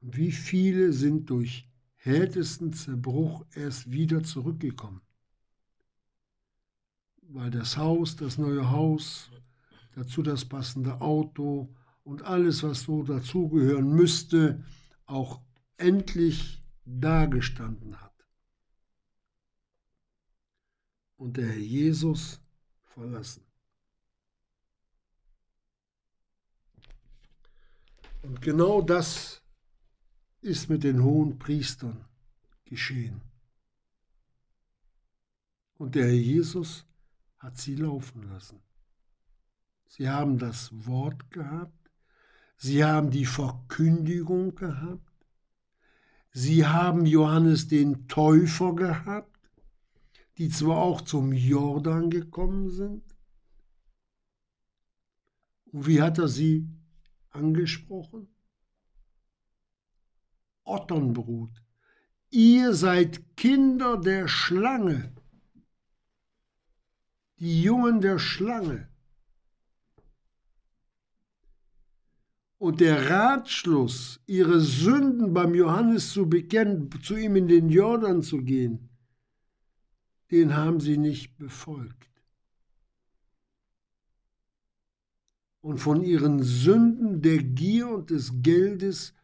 Wie 0.01 0.33
viele 0.33 0.93
sind 0.93 1.31
durch 1.31 1.71
härtesten 1.95 2.73
Zerbruch 2.73 3.45
erst 3.55 3.91
wieder 3.91 4.23
zurückgekommen? 4.23 5.06
Weil 7.29 7.51
das 7.51 7.77
Haus, 7.77 8.17
das 8.17 8.39
neue 8.39 8.71
Haus, 8.71 9.31
dazu 9.95 10.23
das 10.23 10.45
passende 10.45 11.01
Auto 11.01 11.75
und 12.05 12.23
alles, 12.23 12.63
was 12.63 12.83
so 12.83 13.03
dazugehören 13.03 13.91
müsste, 13.95 14.65
auch 15.07 15.41
endlich 15.77 16.63
dagestanden 16.85 18.01
hat. 18.01 18.13
Und 21.17 21.37
der 21.37 21.49
Herr 21.49 21.59
Jesus 21.59 22.41
verlassen. 22.85 23.43
Und 28.23 28.41
genau 28.43 28.83
das 28.83 29.43
ist 30.43 30.69
mit 30.69 30.85
den 30.85 31.03
hohen 31.03 31.39
Priestern 31.39 32.05
geschehen. 32.65 33.21
Und 35.79 35.95
der 35.95 36.07
Herr 36.07 36.13
Jesus 36.13 36.86
hat 37.47 37.57
sie 37.57 37.77
laufen 37.77 38.29
lassen. 38.29 38.61
Sie 39.87 40.11
haben 40.11 40.39
das 40.39 40.71
Wort 40.87 41.31
gehabt, 41.31 41.91
sie 42.59 42.85
haben 42.85 43.11
die 43.11 43.27
Verkündigung 43.27 44.55
gehabt, 44.55 45.07
Sie 46.39 46.67
haben 46.67 47.07
Johannes 47.07 47.67
den 47.67 48.09
Täufer 48.09 48.75
gehabt, 48.75 49.41
die 50.37 50.51
zwar 50.51 50.77
auch 50.77 51.01
zum 51.01 51.33
Jordan 51.33 52.11
gekommen 52.11 52.69
sind. 52.69 53.03
Und 55.73 55.87
wie 55.87 56.03
hat 56.03 56.19
er 56.19 56.29
sie 56.29 56.69
angesprochen? 57.31 58.29
Otternbrut. 60.65 61.63
Ihr 62.29 62.75
seid 62.75 63.35
Kinder 63.39 63.97
der 63.97 64.29
Schlange, 64.29 65.16
die 67.39 67.63
Jungen 67.63 68.01
der 68.01 68.19
Schlange. 68.19 68.89
Und 72.59 72.81
der 72.81 73.11
Ratschluss, 73.11 74.21
ihre 74.27 74.61
Sünden 74.61 75.35
beim 75.35 75.55
Johannes 75.55 76.13
zu 76.13 76.29
bekennen, 76.29 76.91
zu 77.03 77.17
ihm 77.17 77.37
in 77.37 77.49
den 77.49 77.69
Jordan 77.69 78.23
zu 78.23 78.43
gehen, 78.43 78.89
den 80.31 80.57
haben 80.57 80.81
sie 80.81 80.97
nicht 80.97 81.37
befolgt. 81.37 82.11
Und 85.61 85.79
von 85.79 86.03
ihren 86.03 86.43
Sünden 86.43 87.21
der 87.21 87.43
Gier 87.43 87.89
und 87.89 88.11
des 88.11 88.33
Geldes 88.43 89.15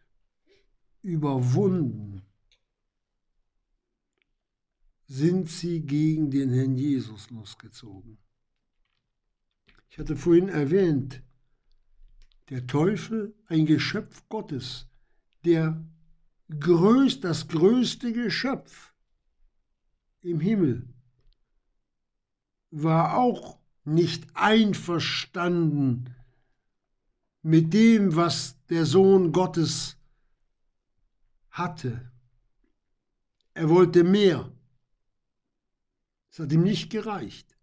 überwunden, 1.01 2.23
sind 5.13 5.51
sie 5.51 5.81
gegen 5.81 6.31
den 6.31 6.51
Herrn 6.55 6.75
Jesus 6.75 7.29
losgezogen. 7.29 8.17
Ich 9.91 9.99
hatte 9.99 10.17
vorhin 10.17 10.49
erwähnt, 10.49 11.23
der 12.49 12.67
Teufel 12.67 13.35
ein 13.47 13.67
Geschöpf 13.67 14.27
Gottes, 14.31 14.89
der 15.45 15.85
größt, 16.49 17.23
das 17.25 17.47
größte 17.49 18.15
Geschöpf 18.15 18.95
im 20.23 20.41
Himmel, 20.41 20.89
war 22.71 23.19
auch 23.19 23.59
nicht 23.85 24.25
einverstanden 24.33 26.17
mit 27.43 27.75
dem, 27.75 28.17
was 28.17 28.57
der 28.71 28.87
Sohn 28.87 29.33
Gottes 29.33 29.99
hatte. 31.51 32.11
Er 33.53 33.69
wollte 33.69 34.05
mehr. 34.05 34.51
Es 36.33 36.39
hat 36.39 36.51
ihm 36.51 36.62
nicht 36.62 36.89
gereicht. 36.89 37.55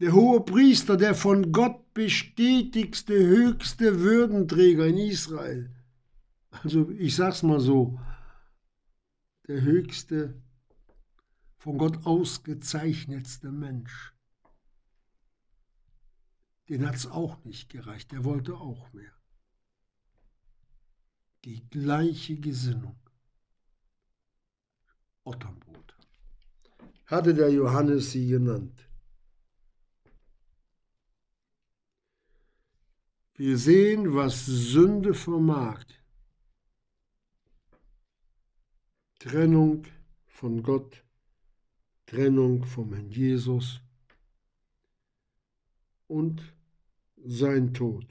Der 0.00 0.12
hohe 0.12 0.40
Priester, 0.40 0.96
der 0.96 1.14
von 1.14 1.52
Gott 1.52 1.92
bestätigste, 1.92 3.14
höchste 3.14 4.00
Würdenträger 4.00 4.86
in 4.86 4.96
Israel. 4.96 5.70
Also 6.50 6.90
ich 6.92 7.14
sag's 7.14 7.42
mal 7.42 7.60
so, 7.60 8.00
der 9.48 9.60
höchste, 9.60 10.42
von 11.58 11.76
Gott 11.76 12.06
ausgezeichnetste 12.06 13.52
Mensch. 13.52 14.14
Den 16.70 16.86
hat's 16.86 17.06
auch 17.06 17.44
nicht 17.44 17.68
gereicht, 17.68 18.14
er 18.14 18.24
wollte 18.24 18.54
auch 18.54 18.92
mehr. 18.94 19.12
Die 21.44 21.68
gleiche 21.68 22.36
Gesinnung. 22.38 22.98
Otternbrot. 25.26 25.94
Hatte 27.06 27.34
der 27.34 27.50
Johannes 27.50 28.12
sie 28.12 28.28
genannt. 28.28 28.88
Wir 33.34 33.58
sehen, 33.58 34.14
was 34.14 34.46
Sünde 34.46 35.12
vermag. 35.12 35.84
Trennung 39.18 39.84
von 40.26 40.62
Gott, 40.62 41.04
Trennung 42.06 42.64
vom 42.64 42.94
Herrn 42.94 43.10
Jesus 43.10 43.80
und 46.06 46.54
sein 47.16 47.74
Tod. 47.74 48.06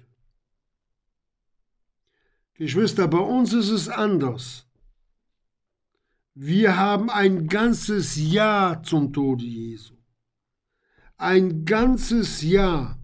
Geschwister, 2.56 3.08
bei 3.08 3.20
uns 3.20 3.54
ist 3.54 3.70
es 3.70 3.90
anders. 3.90 4.65
Wir 6.36 6.78
haben 6.78 7.10
ein 7.10 7.48
ganzes 7.48 8.16
Jahr 8.16 8.84
zum 8.84 9.12
Tode 9.12 9.44
Jesu. 9.44 9.96
Ein 11.18 11.66
ganzes 11.66 12.42
Jahr 12.42 13.00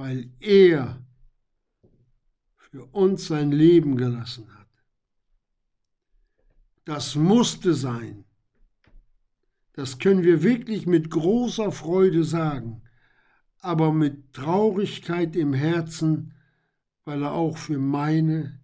weil 0.00 0.30
er 0.40 1.04
für 2.56 2.86
uns 2.86 3.26
sein 3.26 3.52
Leben 3.52 3.96
gelassen 3.96 4.46
hat. 4.56 4.68
Das 6.84 7.14
musste 7.16 7.74
sein. 7.74 8.24
Das 9.74 9.98
können 9.98 10.22
wir 10.22 10.42
wirklich 10.42 10.86
mit 10.86 11.10
großer 11.10 11.72
Freude 11.72 12.24
sagen, 12.24 12.82
aber 13.58 13.92
mit 13.92 14.32
Traurigkeit 14.32 15.36
im 15.36 15.52
Herzen, 15.52 16.34
weil 17.04 17.22
er 17.22 17.32
auch 17.32 17.56
für 17.56 17.78
meine 17.78 18.60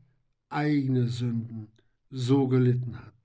eigene 0.48 1.08
Sünden 1.08 1.68
so 2.10 2.48
gelitten 2.48 2.98
hat. 2.98 3.15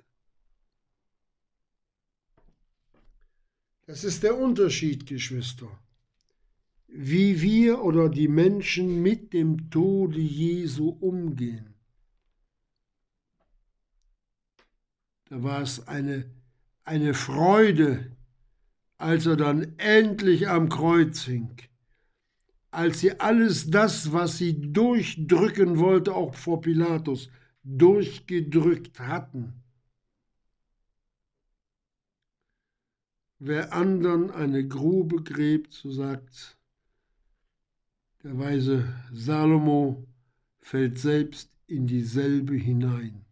Das 3.92 4.06
ist 4.06 4.24
der 4.24 4.38
Unterschied, 4.38 5.06
Geschwister 5.06 5.70
wie 6.88 7.42
wir 7.42 7.82
oder 7.84 8.08
die 8.08 8.30
Menschen 8.30 9.02
mit 9.02 9.34
dem 9.34 9.70
Tode 9.70 10.18
Jesu 10.18 10.89
umgehen. 10.89 11.74
Da 15.26 15.44
war 15.44 15.62
es 15.62 15.89
eine, 15.89 16.30
eine 16.86 17.14
Freude, 17.14 18.16
als 18.98 19.26
er 19.26 19.36
dann 19.36 19.74
endlich 19.78 20.48
am 20.48 20.70
Kreuz 20.70 21.24
hing, 21.24 21.58
als 22.70 23.02
sie 23.02 23.20
alles 23.20 23.70
das, 23.72 24.14
was 24.14 24.38
sie 24.38 24.72
durchdrücken 24.72 25.80
wollte, 25.80 26.16
auch 26.16 26.36
vor 26.36 26.62
Pilatus, 26.62 27.30
durchgedrückt 27.64 29.02
hatten. 29.02 29.61
Wer 33.44 33.74
anderen 33.74 34.30
eine 34.30 34.68
Grube 34.68 35.24
gräbt, 35.24 35.74
so 35.74 35.92
sagt 35.92 36.60
der 38.22 38.38
weise 38.38 38.88
Salomo 39.12 40.06
fällt 40.60 41.00
selbst 41.00 41.50
in 41.66 41.88
dieselbe 41.88 42.54
hinein. 42.54 43.26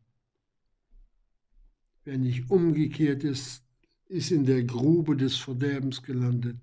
Wer 2.05 2.18
nicht 2.18 2.49
umgekehrt 2.49 3.24
ist, 3.24 3.64
ist 4.07 4.32
in 4.32 4.47
der 4.47 4.64
Grube 4.64 5.16
des 5.16 5.38
Verderbens 5.38 6.01
gelandet. 6.01 6.57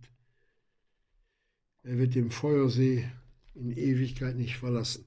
Er 1.85 1.99
wird 1.99 2.17
dem 2.17 2.33
Feuersee 2.33 3.09
in 3.55 3.71
Ewigkeit 3.71 4.35
nicht 4.35 4.57
verlassen. 4.57 5.05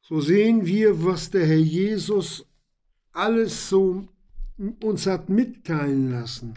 So 0.00 0.20
sehen 0.20 0.66
wir, 0.66 1.04
was 1.04 1.30
der 1.30 1.46
Herr 1.46 1.54
Jesus 1.54 2.44
alles 3.12 3.68
so 3.68 4.08
uns 4.56 5.06
hat 5.06 5.28
mitteilen 5.28 6.10
lassen. 6.10 6.54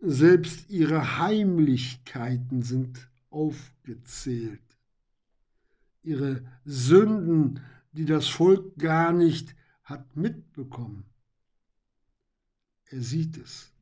Selbst 0.00 0.70
ihre 0.70 1.18
Heimlichkeiten 1.18 2.62
sind 2.62 3.08
aufgezählt. 3.28 4.60
Ihre 6.02 6.44
Sünden, 6.64 7.60
die 7.92 8.06
das 8.06 8.26
Volk 8.26 8.76
gar 8.78 9.12
nicht 9.12 9.54
hat 9.82 10.16
mitbekommen. 10.16 11.04
Er 12.86 13.02
sieht 13.02 13.36
es, 13.36 13.72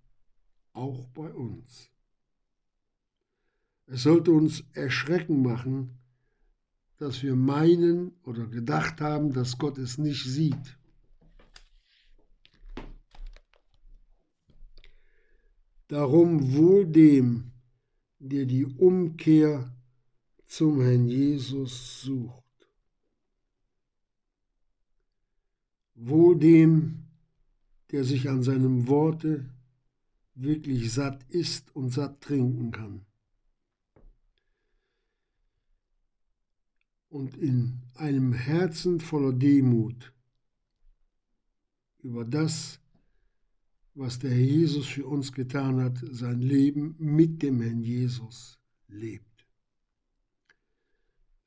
auch 0.72 1.06
bei 1.08 1.32
uns. 1.32 1.90
Es 3.86 4.02
sollte 4.02 4.32
uns 4.32 4.64
erschrecken 4.72 5.42
machen, 5.42 5.98
dass 6.98 7.22
wir 7.22 7.36
meinen 7.36 8.12
oder 8.24 8.46
gedacht 8.46 9.00
haben, 9.00 9.32
dass 9.32 9.56
Gott 9.56 9.78
es 9.78 9.96
nicht 9.96 10.24
sieht. 10.24 10.77
Darum 15.88 16.54
wohl 16.54 16.86
dem, 16.86 17.50
der 18.18 18.44
die 18.44 18.66
Umkehr 18.66 19.74
zum 20.46 20.82
Herrn 20.82 21.08
Jesus 21.08 22.02
sucht. 22.02 22.44
Wohl 25.94 26.38
dem, 26.38 27.04
der 27.90 28.04
sich 28.04 28.28
an 28.28 28.42
seinem 28.42 28.86
Worte 28.86 29.48
wirklich 30.34 30.92
satt 30.92 31.24
isst 31.30 31.74
und 31.74 31.90
satt 31.90 32.20
trinken 32.20 32.70
kann. 32.70 33.06
Und 37.08 37.36
in 37.36 37.80
einem 37.94 38.34
Herzen 38.34 39.00
voller 39.00 39.32
Demut 39.32 40.12
über 42.00 42.24
das, 42.24 42.78
was 43.98 44.20
der 44.20 44.30
Herr 44.30 44.38
Jesus 44.38 44.86
für 44.86 45.06
uns 45.06 45.32
getan 45.32 45.82
hat, 45.82 45.98
sein 46.12 46.40
Leben 46.40 46.94
mit 46.98 47.42
dem 47.42 47.60
Herrn 47.60 47.82
Jesus 47.82 48.60
lebt. 48.86 49.44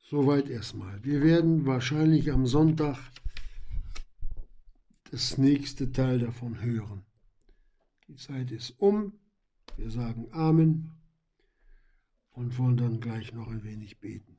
Soweit 0.02 0.50
erstmal. 0.50 1.02
Wir 1.02 1.22
werden 1.22 1.66
wahrscheinlich 1.66 2.30
am 2.30 2.46
Sonntag 2.46 2.98
das 5.12 5.38
nächste 5.38 5.94
Teil 5.94 6.20
davon 6.20 6.62
hören. 6.62 7.06
Die 8.10 8.18
Zeit 8.18 8.52
ist 8.52 8.72
um. 8.82 9.14
Wir 9.78 9.90
sagen 9.90 10.28
Amen 10.32 10.92
und 12.32 12.58
wollen 12.58 12.76
dann 12.76 13.00
gleich 13.00 13.34
noch 13.34 13.48
ein 13.48 13.64
wenig 13.64 14.02
beten. 14.02 14.31